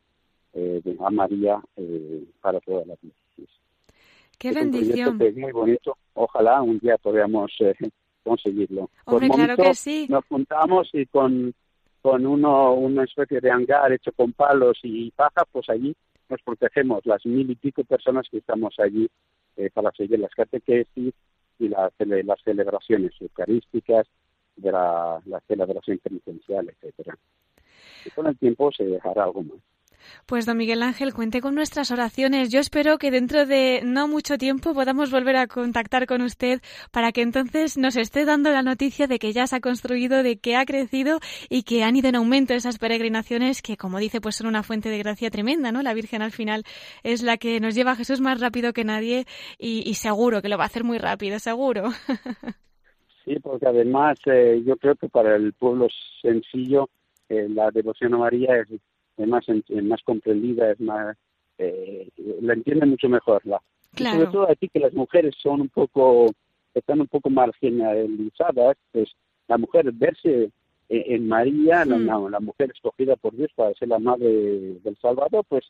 [0.55, 3.61] eh, de María eh, para todas las iglesias.
[4.39, 5.21] ¡Qué bendición!
[5.21, 5.97] Es muy bonito.
[6.15, 7.75] Ojalá un día podamos eh,
[8.23, 8.91] conseguirlo.
[9.05, 10.07] Hombre, claro que sí.
[10.09, 11.55] Nos juntamos y con,
[12.03, 15.95] con uno, una especie de hangar hecho con palos y paja, pues allí
[16.29, 19.09] nos protegemos las mil y pico personas que estamos allí
[19.57, 21.15] eh, para seguir las catequesis
[21.59, 21.93] y las
[22.43, 24.07] celebraciones eucarísticas,
[24.57, 27.19] de la, la celebración penitencial, etcétera.
[28.05, 29.59] Y con el tiempo se dejará algo más.
[30.27, 32.51] Pues don Miguel Ángel, cuente con nuestras oraciones.
[32.51, 37.13] Yo espero que dentro de no mucho tiempo podamos volver a contactar con usted para
[37.13, 40.57] que entonces nos esté dando la noticia de que ya se ha construido, de que
[40.57, 44.47] ha crecido y que han ido en aumento esas peregrinaciones que, como dice, pues son
[44.47, 45.83] una fuente de gracia tremenda, ¿no?
[45.83, 46.65] La Virgen al final
[47.03, 49.27] es la que nos lleva a Jesús más rápido que nadie
[49.59, 51.91] y, seguro que lo va a hacer muy rápido, seguro.
[53.25, 55.89] Sí, porque además eh, yo creo que para el pueblo
[56.21, 56.91] sencillo
[57.31, 58.69] eh, la devoción a María es
[59.17, 59.45] es más,
[59.83, 61.17] más comprendida, es más,
[61.59, 62.09] eh,
[62.41, 63.43] la entiende mucho mejor.
[63.45, 63.61] La,
[63.97, 66.27] sobre todo aquí que las mujeres son un poco,
[66.75, 69.11] están un poco marginalizadas, pues
[69.49, 70.51] la mujer verse
[70.89, 75.65] en, María, la, la, mujer escogida por Dios para ser la madre del Salvador, pues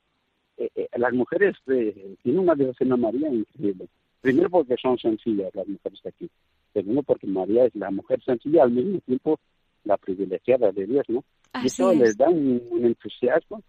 [0.56, 3.88] eh, eh, las mujeres tienen una devoción a María increíble.
[4.20, 6.30] Primero porque son sencillas las mujeres de aquí.
[6.72, 9.38] Segundo porque María es la mujer sencilla al mismo tiempo
[9.84, 11.22] la privilegiada de Dios, ¿no?
[11.62, 13.62] Y eso les da un, entusiasmo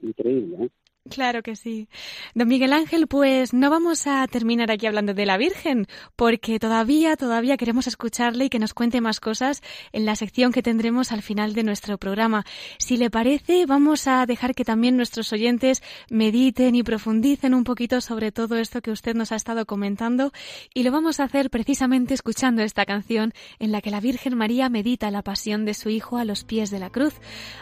[0.00, 0.70] increíble, ¿eh?
[1.10, 1.86] Claro que sí.
[2.34, 5.86] Don Miguel Ángel, pues no vamos a terminar aquí hablando de la Virgen,
[6.16, 9.60] porque todavía, todavía queremos escucharle y que nos cuente más cosas
[9.92, 12.46] en la sección que tendremos al final de nuestro programa.
[12.78, 18.00] Si le parece, vamos a dejar que también nuestros oyentes mediten y profundicen un poquito
[18.00, 20.32] sobre todo esto que usted nos ha estado comentando
[20.72, 24.70] y lo vamos a hacer precisamente escuchando esta canción en la que la Virgen María
[24.70, 27.12] medita la pasión de su Hijo a los pies de la cruz.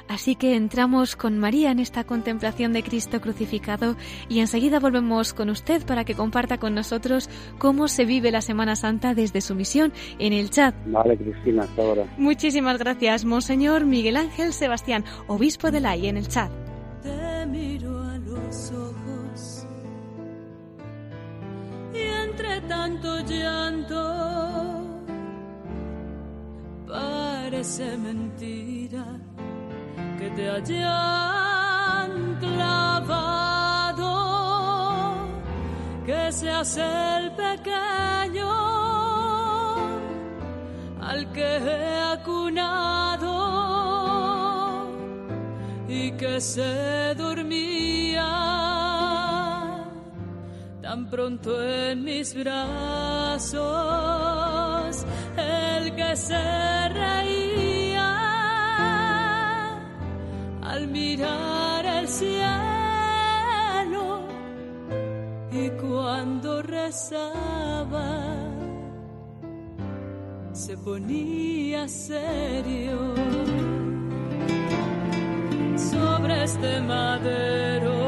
[0.07, 3.97] Así que entramos con María en esta contemplación de Cristo crucificado
[4.29, 8.77] y enseguida volvemos con usted para que comparta con nosotros cómo se vive la Semana
[8.77, 10.75] Santa desde su misión en el chat.
[10.87, 12.15] Vale, Cristina, hasta ahora.
[12.19, 16.51] Muchísimas gracias, Monseñor Miguel Ángel Sebastián, obispo de Lai en el chat.
[17.03, 19.67] Te miro a los ojos
[21.95, 24.83] y entre tanto llanto
[26.87, 29.07] parece mentira
[30.19, 34.05] que te hayan clavado,
[36.07, 38.53] que seas el pequeño
[41.01, 43.33] al que he acunado
[45.89, 48.63] y que se dormía
[50.81, 53.57] tan pronto en mis brazos,
[55.37, 58.22] el que se reía
[60.73, 62.43] al mirar el cielo
[65.51, 68.09] y cuando rezaba
[70.53, 73.15] se ponía serio
[75.77, 77.99] sobre este madero.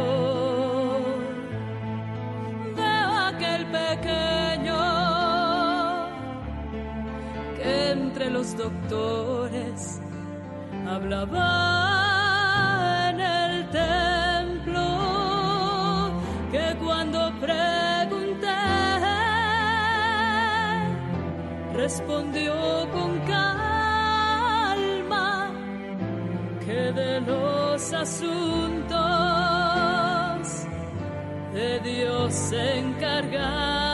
[2.77, 4.81] Veo aquel pequeño
[7.57, 10.01] que entre los doctores
[10.89, 12.14] hablaba
[21.85, 22.55] respondió
[22.95, 23.53] con calma
[26.65, 28.89] que de los asuntos
[31.53, 33.94] de Dios se encargaba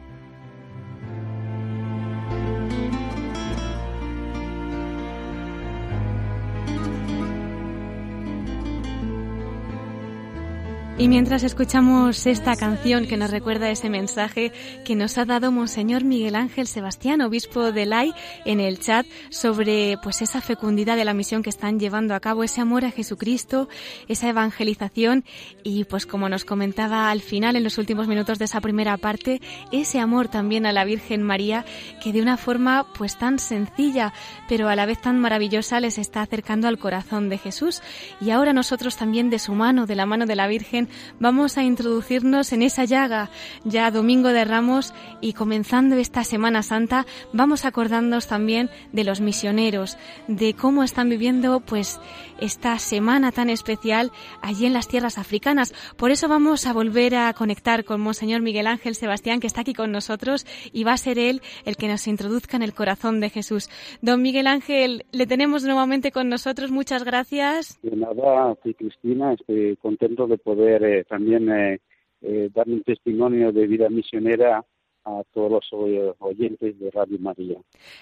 [11.01, 14.51] Y mientras escuchamos esta canción que nos recuerda ese mensaje
[14.85, 18.13] que nos ha dado Monseñor Miguel Ángel Sebastián, obispo de Lai,
[18.45, 22.43] en el chat sobre pues esa fecundidad de la misión que están llevando a cabo,
[22.43, 23.67] ese amor a Jesucristo,
[24.09, 25.25] esa evangelización
[25.63, 29.41] y pues como nos comentaba al final en los últimos minutos de esa primera parte,
[29.71, 31.65] ese amor también a la Virgen María
[32.03, 34.13] que de una forma pues tan sencilla
[34.47, 37.81] pero a la vez tan maravillosa les está acercando al corazón de Jesús.
[38.19, 41.63] Y ahora nosotros también de su mano, de la mano de la Virgen, vamos a
[41.63, 43.29] introducirnos en esa llaga,
[43.63, 49.21] ya Domingo de Ramos, y comenzando esta Semana Santa, vamos a acordarnos también de los
[49.21, 51.99] misioneros, de cómo están viviendo pues
[52.39, 54.11] esta semana tan especial
[54.41, 55.73] allí en las tierras africanas.
[55.95, 59.73] Por eso vamos a volver a conectar con Monseñor Miguel Ángel Sebastián, que está aquí
[59.73, 63.29] con nosotros, y va a ser él el que nos introduzca en el corazón de
[63.29, 63.69] Jesús.
[64.01, 66.71] Don Miguel Ángel, le tenemos nuevamente con nosotros.
[66.71, 67.79] Muchas gracias.
[67.83, 71.79] De nada, Cristina, estoy contento de poder eh, también eh,
[72.21, 74.63] eh, dar un testimonio de vida misionera
[75.03, 77.57] a todos los oyentes de Radio María.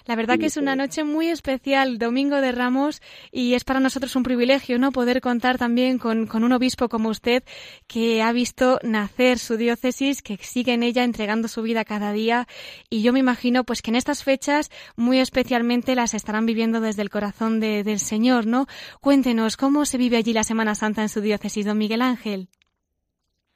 [0.06, 3.00] La verdad que es una noche muy especial, Domingo de Ramos,
[3.32, 4.92] y es para nosotros un privilegio, ¿no?
[4.92, 7.42] Poder contar también con, con, un obispo como usted
[7.86, 12.46] que ha visto nacer su diócesis, que sigue en ella entregando su vida cada día,
[12.90, 17.02] y yo me imagino, pues, que en estas fechas muy especialmente las estarán viviendo desde
[17.02, 18.66] el corazón de, del Señor, ¿no?
[19.00, 22.48] Cuéntenos, ¿cómo se vive allí la Semana Santa en su diócesis, don Miguel Ángel?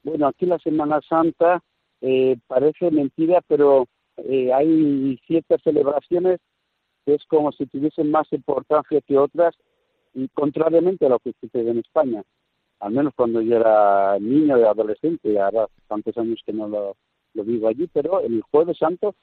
[0.05, 1.63] Bueno, aquí la Semana Santa
[2.01, 3.87] eh, parece mentira, pero
[4.19, 6.41] eh, hay ciertas celebraciones
[7.05, 9.55] que es como si tuviesen más importancia que otras,
[10.15, 12.23] y contrariamente a lo que sucede en España.
[12.81, 16.97] Al menos cuando yo era niño y adolescente, ahora tantos años que no lo,
[17.35, 19.15] vivo allí, pero el Jueves Santo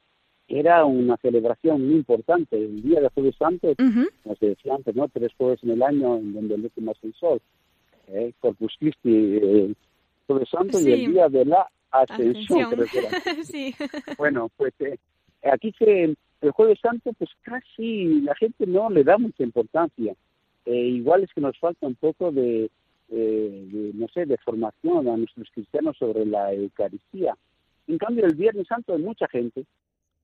[0.47, 2.57] era una celebración muy importante.
[2.57, 3.73] El día de Jueves Santo,
[4.23, 5.07] como se decía antes, ¿no?
[5.07, 7.41] tres jueves en el año en donde el último es el sol.
[8.07, 9.73] Eh, Corpus Christi, eh,
[10.31, 13.09] Jueves Santo y el día de la Ascensión, creo que era.
[13.43, 13.75] sí.
[14.17, 14.97] Bueno, pues eh,
[15.51, 20.15] aquí que el Jueves Santo, pues casi la gente no le da mucha importancia.
[20.65, 22.69] Eh, igual es que nos falta un poco de,
[23.09, 27.35] eh, de, no sé, de formación a nuestros cristianos sobre la Eucaristía.
[27.87, 29.65] En cambio, el Viernes Santo hay mucha gente.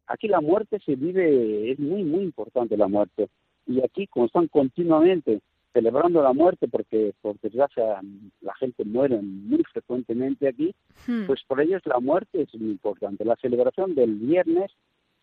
[0.07, 3.27] Aquí la muerte se vive, es muy, muy importante la muerte.
[3.65, 5.41] Y aquí, como están continuamente
[5.77, 8.01] celebrando la muerte, porque por desgracia
[8.41, 10.73] la gente muere muy frecuentemente aquí,
[11.05, 11.27] hmm.
[11.27, 13.23] pues por ellos la muerte es muy importante.
[13.23, 14.71] La celebración del viernes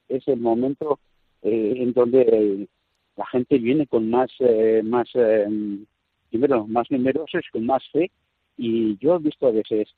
[0.09, 1.00] es el momento
[1.42, 2.68] eh, en donde
[3.16, 5.44] la gente viene con más, eh, más eh,
[6.30, 8.12] primero, más numerosos, con más fe,
[8.57, 9.88] y yo he visto a veces,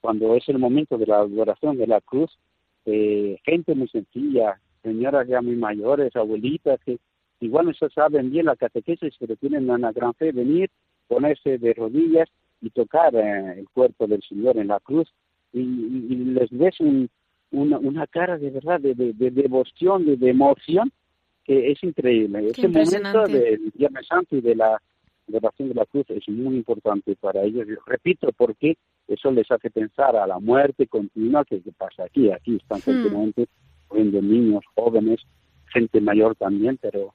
[0.00, 2.36] cuando es el momento de la adoración de la cruz,
[2.84, 6.98] gente muy sencilla, señoras ya muy mayores, abuelitas, que
[7.42, 10.70] igual no saben bien la catequesis, pero tienen una gran fe, venir,
[11.08, 12.28] ponerse de rodillas
[12.60, 15.12] y tocar eh, el cuerpo del Señor en la cruz
[15.52, 16.76] y, les ves
[17.50, 20.90] una, cara de verdad de, devoción, de, emoción
[21.44, 22.48] que es increíble.
[22.48, 24.80] Ese momento del Viernes Santo y de la
[25.32, 27.66] oración de la cruz es muy importante para ellos.
[27.86, 28.76] repito, porque
[29.08, 32.30] eso les hace pensar a la muerte continua que, pasa aquí.
[32.30, 32.82] Aquí están hmm.
[32.82, 33.48] continuamente
[33.90, 35.20] muriendo niños, jóvenes,
[35.66, 37.14] gente mayor también, pero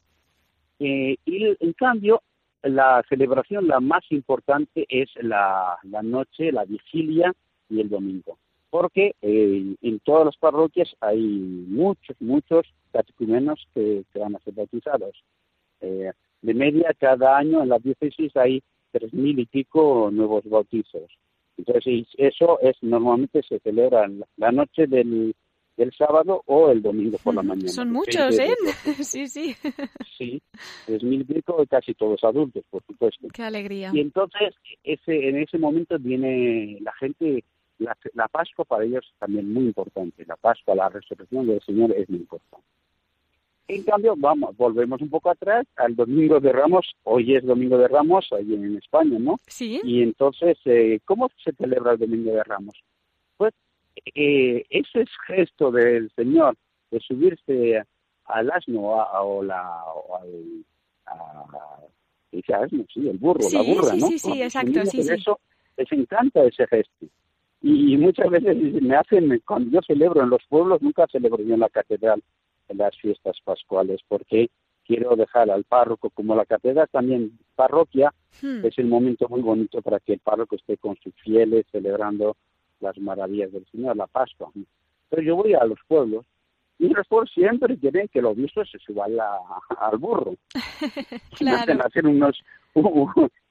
[0.80, 2.21] eh, y en cambio,
[2.63, 7.34] la celebración la más importante es la, la noche, la vigilia
[7.69, 8.38] y el domingo.
[8.69, 15.23] Porque eh, en todas las parroquias hay muchos, muchos catecumenos que, van a ser bautizados.
[15.82, 16.11] Eh,
[16.41, 18.61] de media, cada año en la diócesis hay
[18.91, 21.09] tres mil y pico nuevos bautizos.
[21.57, 25.34] Entonces, eso es normalmente se celebra la noche del
[25.78, 27.69] el sábado o el domingo por la mañana.
[27.69, 28.55] Son muchos, ¿eh?
[29.03, 29.55] sí, sí.
[30.17, 30.41] Sí,
[30.86, 33.28] tres mil pico, casi todos adultos, por supuesto.
[33.34, 33.91] Qué alegría.
[33.93, 37.43] Y entonces, ese, en ese momento viene la gente,
[37.78, 40.25] la, la Pascua para ellos también muy importante.
[40.25, 42.65] La Pascua, la resurrección del Señor es muy importante.
[43.67, 46.95] En cambio, vamos, volvemos un poco atrás al Domingo de Ramos.
[47.03, 49.36] Hoy es Domingo de Ramos, ahí en España, ¿no?
[49.45, 49.82] Sí.
[49.84, 52.82] Y entonces, eh, ¿cómo se celebra el Domingo de Ramos?
[53.36, 53.53] Pues
[54.13, 56.55] eh, ese gesto del Señor
[56.91, 57.83] de subirse
[58.25, 60.65] al asno o, la o al
[62.53, 64.07] asno, sí, el burro, la burra, sí, ¿no?
[64.07, 65.39] Sí, sí, exacto, sí, Eso
[65.75, 67.07] les encanta ese gesto.
[67.61, 71.61] Y, muchas veces me hacen, cuando yo celebro en los pueblos, nunca celebro yo en
[71.61, 72.21] la catedral
[72.69, 74.49] en las fiestas pascuales, porque
[74.85, 78.65] quiero dejar al párroco, como la catedral también parroquia, hmm.
[78.65, 82.35] es el momento muy bonito para que el párroco esté con sus fieles celebrando
[82.80, 84.51] las maravillas del Señor, la Pascua.
[85.09, 86.25] Pero yo voy a los pueblos
[86.80, 89.05] y los pueblos siempre quieren que el obispo se suba
[89.80, 90.36] al burro.
[91.38, 91.84] claro.
[91.84, 92.39] hacer unos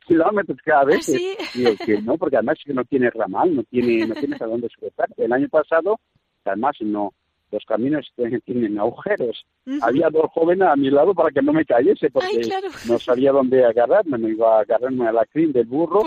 [0.06, 1.10] kilómetros cada vez.
[1.10, 5.08] ¿Ah, que no, porque además no tiene ramal, no tiene, no tienes a dónde sujetar.
[5.16, 5.98] El año pasado,
[6.44, 7.12] además no,
[7.50, 8.12] los caminos
[8.44, 9.46] tienen agujeros.
[9.80, 12.48] Había dos jóvenes a mi lado para que no me cayese, porque
[12.88, 16.02] no sabía dónde agarrarme, me iba a agarrarme a la crin del burro,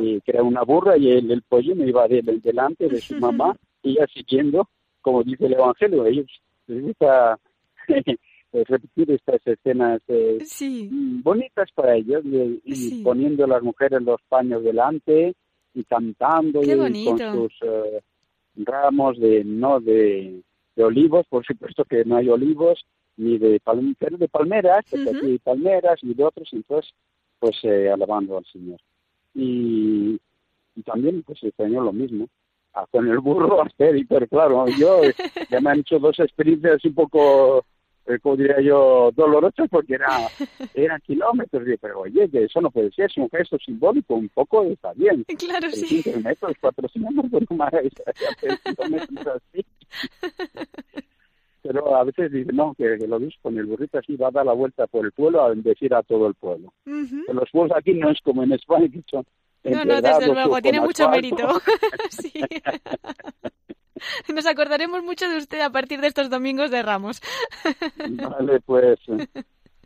[0.00, 3.16] Y, que era una burra, y el, el pollo me iba de, delante de su
[3.16, 4.68] mamá, y ella siguiendo,
[5.00, 6.26] como dice el Evangelio, ellos
[6.66, 7.38] les gusta
[8.52, 10.38] repetir estas escenas eh,
[11.22, 15.34] bonitas para ellos, y, poniendo a las mujeres los paños delante,
[15.74, 17.52] y cantando, y con sus...
[17.62, 18.00] Eh,
[18.56, 20.42] ramos de no de
[20.76, 22.84] de olivos, por supuesto que no hay olivos,
[23.16, 26.92] ni de, de palmeras, porque aquí hay palmeras, ni de otros, entonces,
[27.38, 28.80] pues eh, alabando al Señor.
[29.34, 30.18] Y,
[30.74, 32.28] y también, pues el Señor lo mismo,
[32.90, 35.00] con el burro hacer, pero claro, yo
[35.50, 37.64] ya me han hecho dos experiencias un poco
[38.06, 40.08] eh, como diría yo, doloroso porque era,
[40.74, 41.62] eran kilómetros.
[41.80, 45.24] Pero oye, que eso no puede ser, es un gesto simbólico, un poco está bien.
[45.38, 46.02] Claro, sí.
[46.22, 46.92] metros, metros,
[47.50, 49.64] más, así.
[51.62, 54.46] Pero a veces dice, no, que, lo ves con el burrito así va a dar
[54.46, 56.72] la vuelta por el pueblo a bendecir a todo el pueblo.
[56.86, 59.24] los pueblos aquí no es como en España, que son
[59.64, 61.60] no, no, desde luego, tiene mucho mérito.
[62.10, 62.32] sí.
[64.34, 67.20] Nos acordaremos mucho de usted a partir de estos domingos de Ramos.
[68.10, 68.98] vale, pues.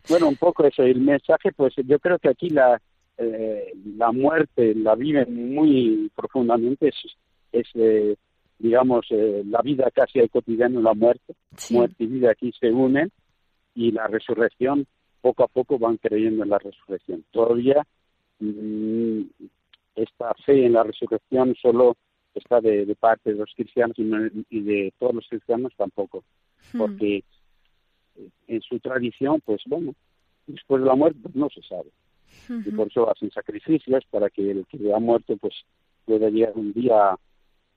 [0.09, 0.83] Bueno, un poco eso.
[0.83, 2.81] El mensaje, pues yo creo que aquí la,
[3.17, 6.89] eh, la muerte la viven muy profundamente.
[6.89, 6.95] Es,
[7.51, 8.15] es eh,
[8.59, 11.35] digamos, eh, la vida casi al cotidiano, la muerte.
[11.69, 13.11] Muerte y vida aquí se unen.
[13.75, 14.87] Y la resurrección,
[15.21, 17.23] poco a poco van creyendo en la resurrección.
[17.31, 17.85] Todavía
[18.39, 19.21] mm,
[19.95, 21.95] esta fe en la resurrección solo
[22.37, 26.23] está de, parte de los cristianos y, de todos los cristianos tampoco,
[26.73, 26.77] hmm.
[26.77, 27.23] porque
[28.15, 29.93] eh, en su tradición, pues bueno,
[30.47, 31.89] después de la muerte pues, no se sabe.
[32.49, 35.53] Y por eso hacen sacrificios para que el que ha muerto pues
[36.05, 37.17] pueda llegar un día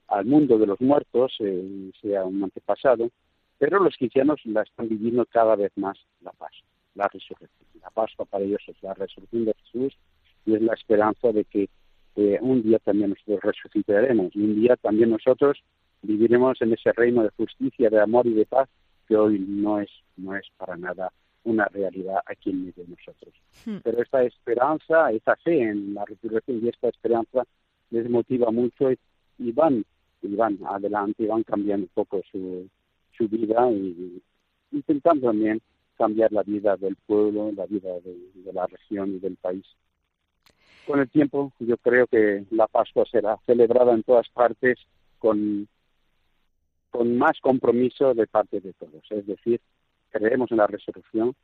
[0.07, 3.09] al mundo de los muertos, eh, sea un antepasado,
[3.57, 6.51] pero los cristianos la están viviendo cada vez más la paz,
[6.95, 7.69] la resurrección.
[7.81, 9.97] La Pascua para ellos es la resurrección de Jesús
[10.45, 11.69] y es la esperanza de que
[12.15, 15.63] un día también nosotros resucitaremos y un día también nosotros
[16.01, 18.69] viviremos en ese reino de justicia, de amor y de paz
[19.07, 21.11] que hoy no es, no es para nada
[21.43, 23.33] una realidad aquí en medio de nosotros.
[23.65, 23.77] Hmm.
[23.83, 27.43] Pero esta esperanza, esta fe en la resurrección y esta esperanza
[27.89, 28.91] les motiva mucho
[29.37, 29.83] y, van
[30.21, 32.67] y van adelante y van cambiando un poco su,
[33.17, 34.21] su vida y
[34.71, 35.61] intentando también
[35.97, 39.65] cambiar la vida del pueblo, la vida de la región y del país
[40.85, 44.79] con el tiempo yo creo que la Pascua será celebrada en todas partes
[45.19, 45.67] con,
[46.89, 49.03] con más compromiso de parte de todos.
[49.09, 49.61] Es decir,
[50.09, 51.35] creemos en la resurrección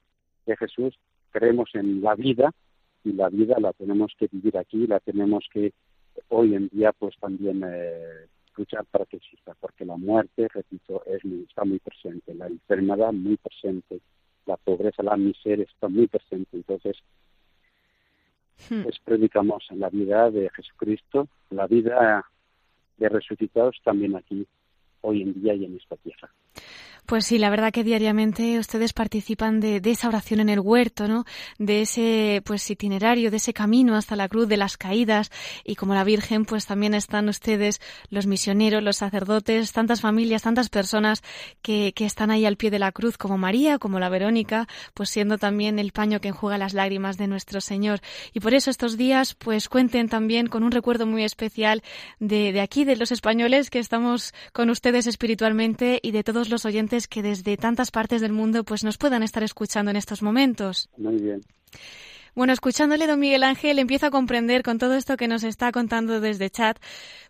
[0.46, 0.98] de Jesús,
[1.32, 2.52] creemos en la vida
[3.04, 5.74] y la vida la tenemos que vivir aquí, la tenemos que
[6.30, 11.24] hoy en día pues también eh, luchar para que exista, porque la muerte, repito, es
[11.48, 14.00] está muy presente, la enfermedad muy presente,
[14.46, 16.58] la pobreza, la miseria está muy presente.
[16.58, 16.98] Entonces.
[18.68, 22.26] Pues predicamos la vida de Jesucristo, la vida
[22.98, 24.48] de resucitados también aquí,
[25.02, 26.32] hoy en día y en esta tierra.
[27.08, 31.24] Pues sí, la verdad que diariamente ustedes participan de, esa oración en el huerto, ¿no?
[31.58, 35.32] De ese, pues, itinerario, de ese camino hasta la cruz, de las caídas.
[35.64, 37.80] Y como la Virgen, pues también están ustedes,
[38.10, 41.24] los misioneros, los sacerdotes, tantas familias, tantas personas
[41.62, 45.10] que, que están ahí al pie de la cruz, como María, como la Verónica, pues
[45.10, 48.02] siendo también el paño que enjuga las lágrimas de nuestro Señor.
[48.34, 51.84] Y por eso estos días, pues cuenten también con un recuerdo muy especial
[52.20, 56.66] de, de aquí, de los españoles, que estamos con ustedes espiritualmente y de todos los
[56.66, 60.90] oyentes que desde tantas partes del mundo pues nos puedan estar escuchando en estos momentos.
[60.98, 61.42] Muy bien.
[62.38, 66.22] Bueno, escuchándole, don Miguel Ángel, empiezo a comprender con todo esto que nos está contando
[66.22, 66.78] desde chat,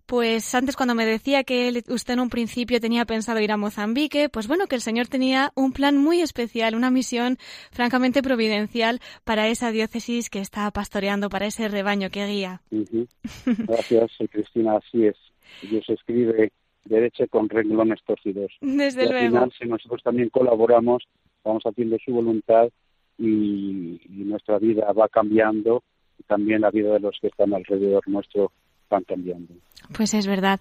[0.05, 4.27] pues antes cuando me decía que usted en un principio tenía pensado ir a Mozambique,
[4.27, 7.37] pues bueno, que el Señor tenía un plan muy especial, una misión
[7.71, 12.61] francamente providencial para esa diócesis que está pastoreando, para ese rebaño que guía.
[13.45, 15.15] Gracias, Cristina, así es.
[15.61, 16.51] Dios escribe
[16.87, 18.51] derecha con renglones torcidos.
[18.61, 21.03] Desde y al final, si nosotros también colaboramos,
[21.43, 22.69] vamos haciendo su voluntad
[23.17, 25.83] y, nuestra vida va cambiando
[26.19, 28.51] y también la vida de los que están alrededor nuestro
[28.89, 29.53] van cambiando.
[29.95, 30.59] Pues es verdad.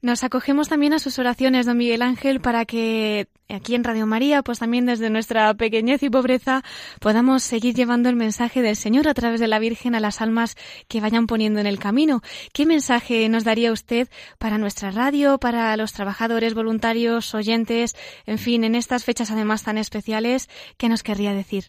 [0.00, 4.42] Nos acogemos también a sus oraciones, don Miguel Ángel, para que aquí en Radio María,
[4.42, 6.62] pues también desde nuestra pequeñez y pobreza,
[7.00, 10.54] podamos seguir llevando el mensaje del Señor a través de la Virgen a las almas
[10.88, 12.20] que vayan poniendo en el camino.
[12.52, 14.06] ¿Qué mensaje nos daría usted
[14.38, 19.78] para nuestra radio, para los trabajadores voluntarios, oyentes, en fin, en estas fechas además tan
[19.78, 21.64] especiales, qué nos querría decir?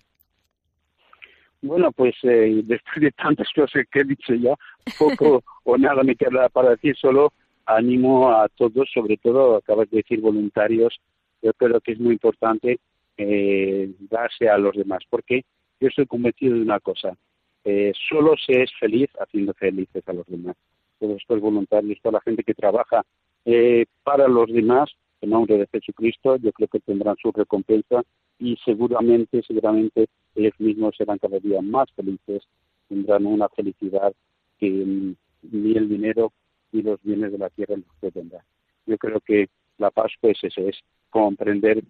[1.63, 4.53] Bueno, pues eh, después de tantas cosas que he dicho ya,
[4.99, 7.34] poco o nada me queda para decir, solo
[7.70, 10.99] animo a todos, sobre todo, acabas de decir voluntarios,
[11.41, 12.80] yo creo que es muy importante
[13.17, 15.43] eh, darse a los demás, porque
[15.80, 17.15] yo estoy convencido de una cosa,
[17.63, 20.55] eh, solo se es feliz haciendo felices a los demás.
[20.99, 23.03] Todos estos voluntarios, toda la gente que trabaja
[23.45, 24.89] eh, para los demás,
[25.22, 28.03] en nombre de Jesucristo, yo creo que tendrán su recompensa
[28.39, 32.43] y seguramente, seguramente ellos mismos serán cada día más felices,
[32.88, 34.13] tendrán una felicidad
[34.57, 35.15] que mm,
[35.51, 36.32] ni el dinero
[36.72, 38.43] y los bienes de la tierra los pueden dar.
[38.86, 41.84] Yo creo que la Pascua es eso, es comprender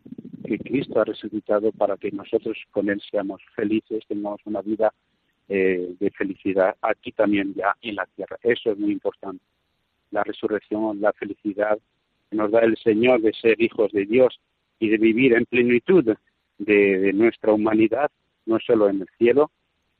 [0.45, 4.93] que Cristo ha resucitado para que nosotros con Él seamos felices, tengamos una vida
[5.47, 8.37] eh, de felicidad aquí también ya en la tierra.
[8.41, 9.43] Eso es muy importante.
[10.11, 11.77] La resurrección, la felicidad
[12.29, 14.39] que nos da el Señor de ser hijos de Dios
[14.79, 16.15] y de vivir en plenitud
[16.57, 18.11] de nuestra humanidad,
[18.45, 19.51] no solo en el cielo,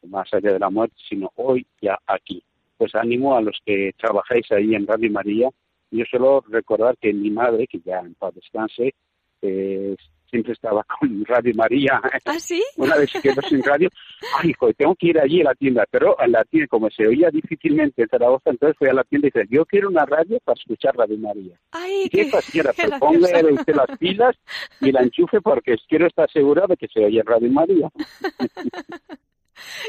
[0.08, 2.44] más allá de la muerte, sino hoy ya aquí
[2.80, 5.50] pues ánimo a los que trabajáis ahí en Radio María.
[5.92, 8.94] Yo solo recordar que mi madre, que ya en paz descanse,
[9.42, 9.96] eh,
[10.30, 12.00] siempre estaba con Radio María.
[12.24, 12.64] ¿Ah, sí?
[12.78, 13.90] Una vez que quedó sin radio,
[14.38, 15.86] ay, hijo, tengo que ir allí a la tienda.
[15.92, 19.28] Pero en la tienda, como se oía difícilmente en Zaragoza, entonces fui a la tienda
[19.28, 21.60] y dije, yo quiero una radio para escuchar Radio María.
[21.72, 22.72] Ay, ¿Y qué, señora?
[23.00, 24.38] Ponga usted las pilas
[24.80, 27.90] y la enchufe porque quiero estar segura de que se oye Radio María.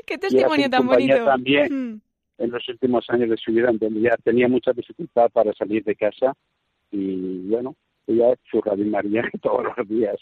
[0.04, 1.24] qué testimonio tan bonito.
[1.24, 2.09] También, mm
[2.40, 5.94] en los últimos años de su vida, donde ya tenía mucha dificultad para salir de
[5.94, 6.34] casa
[6.90, 7.76] y bueno,
[8.06, 10.16] ella su Radio María todos los días,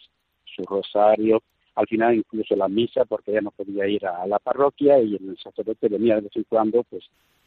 [0.45, 1.43] su rosario,
[1.77, 5.39] al final incluso la misa, porque ella no podía ir a la parroquia y el
[5.39, 7.05] sacerdote venía de vez en cuando pues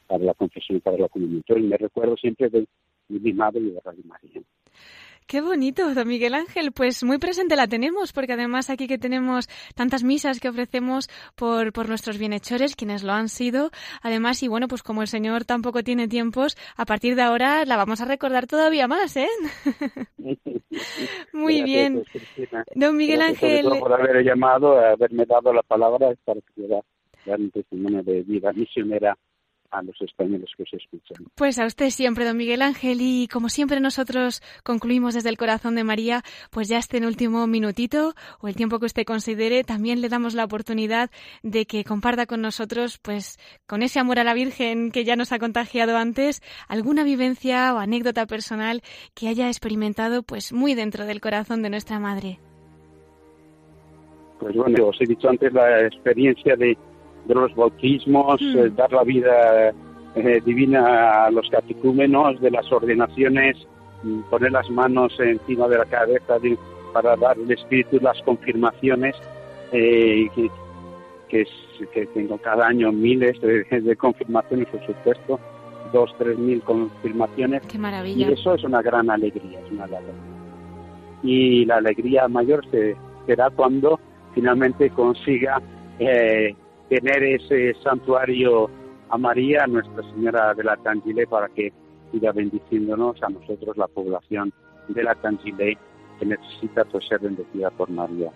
[0.07, 1.43] para la confesión y para la comunión.
[1.47, 2.65] Y me recuerdo siempre de
[3.09, 4.41] mi madre y de Radio María.
[5.31, 6.73] Qué bonito, don Miguel Ángel.
[6.73, 11.07] Pues muy presente la tenemos, porque además aquí que tenemos tantas misas que ofrecemos
[11.37, 13.69] por, por nuestros bienhechores, quienes lo han sido.
[14.03, 17.77] Además, y bueno, pues como el Señor tampoco tiene tiempos, a partir de ahora la
[17.77, 19.29] vamos a recordar todavía más, ¿eh?
[21.31, 22.03] muy bien.
[22.75, 23.69] don Miguel Ángel.
[23.79, 26.67] por haber llamado, haberme dado la palabra para que
[27.25, 29.17] dar un testimonio de vida misionera
[29.71, 31.25] a los españoles que se escuchan.
[31.35, 35.75] Pues a usted siempre, don Miguel Ángel, y como siempre nosotros concluimos desde el corazón
[35.75, 40.09] de María, pues ya este último minutito o el tiempo que usted considere, también le
[40.09, 41.09] damos la oportunidad
[41.41, 45.31] de que comparta con nosotros, pues con ese amor a la Virgen que ya nos
[45.31, 48.81] ha contagiado antes, alguna vivencia o anécdota personal
[49.13, 52.39] que haya experimentado pues muy dentro del corazón de nuestra Madre.
[54.39, 56.75] Pues bueno, os he dicho antes la experiencia de
[57.25, 58.57] de los bautismos, mm.
[58.57, 59.73] eh, dar la vida
[60.15, 63.57] eh, divina a los catecúmenos, de las ordenaciones,
[64.03, 66.37] mm, poner las manos encima de la cabeza
[66.93, 69.15] para dar el espíritu las confirmaciones,
[69.71, 70.27] eh,
[71.29, 71.45] que,
[71.93, 75.39] que, tengo cada año miles de, confirmaciones, por supuesto,
[75.93, 77.61] dos, tres mil confirmaciones.
[77.67, 78.29] Qué maravilla.
[78.29, 80.13] Y eso es una gran alegría, es una alegría.
[81.23, 83.99] Y la alegría mayor se, será cuando
[84.33, 85.61] finalmente consiga
[85.99, 86.55] eh,
[86.91, 88.69] tener ese santuario
[89.09, 91.71] a María, Nuestra Señora de la Tangile, para que
[92.11, 94.51] siga bendiciéndonos a nosotros, la población
[94.89, 95.77] de la Tangile,
[96.19, 98.29] que necesita pues, ser bendecida por María.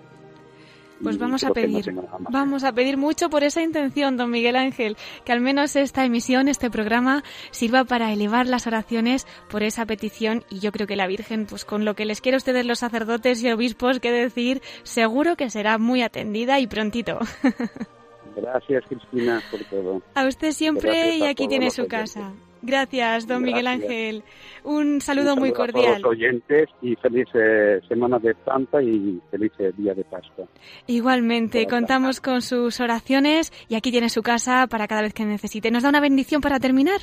[1.04, 1.94] Pues vamos a pedir,
[2.30, 4.96] vamos a pedir mucho por esa intención, don Miguel Ángel,
[5.26, 10.46] que al menos esta emisión, este programa, sirva para elevar las oraciones por esa petición
[10.50, 12.80] y yo creo que la Virgen, pues con lo que les quiere a ustedes los
[12.80, 17.20] sacerdotes y obispos que decir, seguro que será muy atendida y prontito.
[18.36, 20.02] Gracias, Cristina, por todo.
[20.14, 22.34] A usted siempre y aquí tiene su casa.
[22.66, 24.24] Gracias, don Miguel Ángel.
[24.64, 25.96] Un saludo, muy cordial.
[25.96, 30.46] A los oyentes y feliz eh, Semana de Santa y feliz eh, Día de Pascua.
[30.88, 35.70] Igualmente, contamos con sus oraciones y aquí tiene su casa para cada vez que necesite.
[35.70, 37.02] ¿Nos da una bendición para terminar?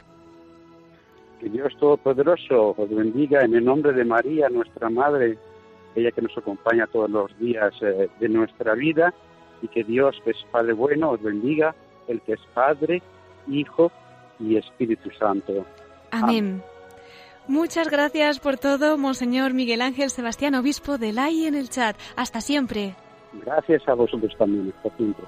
[1.40, 5.38] Que Dios Todopoderoso os bendiga en el nombre de María, nuestra Madre,
[5.94, 9.14] ella que nos acompaña todos los días eh, de nuestra vida
[9.62, 11.74] y que Dios, que es Padre bueno, os bendiga,
[12.08, 13.02] el que es Padre,
[13.48, 13.90] Hijo
[14.38, 15.64] y Espíritu Santo.
[16.10, 16.62] Amén.
[17.48, 21.96] Muchas gracias por todo, Monseñor Miguel Ángel Sebastián, obispo de LAI en el chat.
[22.16, 22.94] Hasta siempre.
[23.32, 24.72] Gracias a vosotros también.
[24.76, 25.24] Hasta siempre.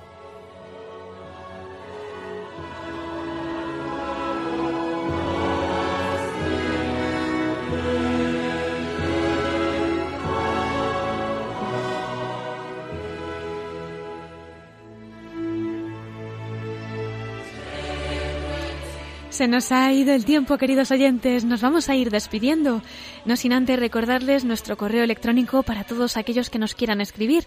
[19.34, 21.44] Se nos ha ido el tiempo, queridos oyentes.
[21.44, 22.82] Nos vamos a ir despidiendo.
[23.24, 27.44] No sin antes recordarles nuestro correo electrónico para todos aquellos que nos quieran escribir.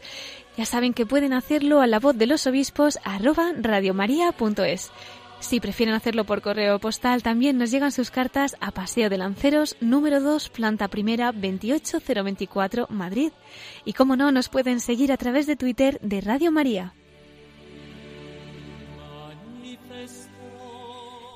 [0.58, 4.92] Ya saben que pueden hacerlo a la voz de los obispos radiomaria.es.
[5.40, 9.78] Si prefieren hacerlo por correo postal, también nos llegan sus cartas a Paseo de Lanceros,
[9.80, 13.32] número 2, planta primera, 28024, Madrid.
[13.86, 16.94] Y como no, nos pueden seguir a través de Twitter de Radio María.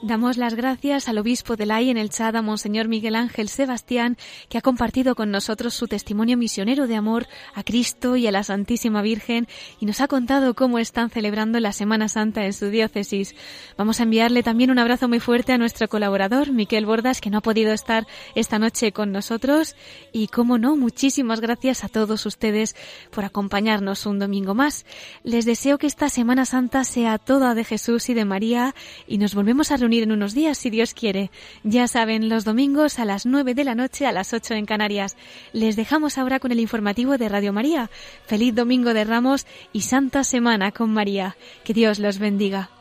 [0.03, 4.17] Damos las gracias al obispo de Lai en el Chad, a Monseñor Miguel Ángel Sebastián,
[4.49, 8.41] que ha compartido con nosotros su testimonio misionero de amor a Cristo y a la
[8.43, 9.47] Santísima Virgen
[9.79, 13.35] y nos ha contado cómo están celebrando la Semana Santa en su diócesis.
[13.77, 17.37] Vamos a enviarle también un abrazo muy fuerte a nuestro colaborador, Miquel Bordas, que no
[17.37, 19.75] ha podido estar esta noche con nosotros.
[20.11, 22.75] Y, como no, muchísimas gracias a todos ustedes
[23.11, 24.83] por acompañarnos un domingo más.
[25.23, 28.73] Les deseo que esta Semana Santa sea toda de Jesús y de María
[29.05, 31.31] y nos volvemos a reunir en unos días, si Dios quiere.
[31.63, 35.17] Ya saben, los domingos a las 9 de la noche, a las 8 en Canarias.
[35.53, 37.89] Les dejamos ahora con el informativo de Radio María.
[38.25, 41.35] Feliz Domingo de Ramos y Santa Semana con María.
[41.63, 42.80] Que Dios los bendiga.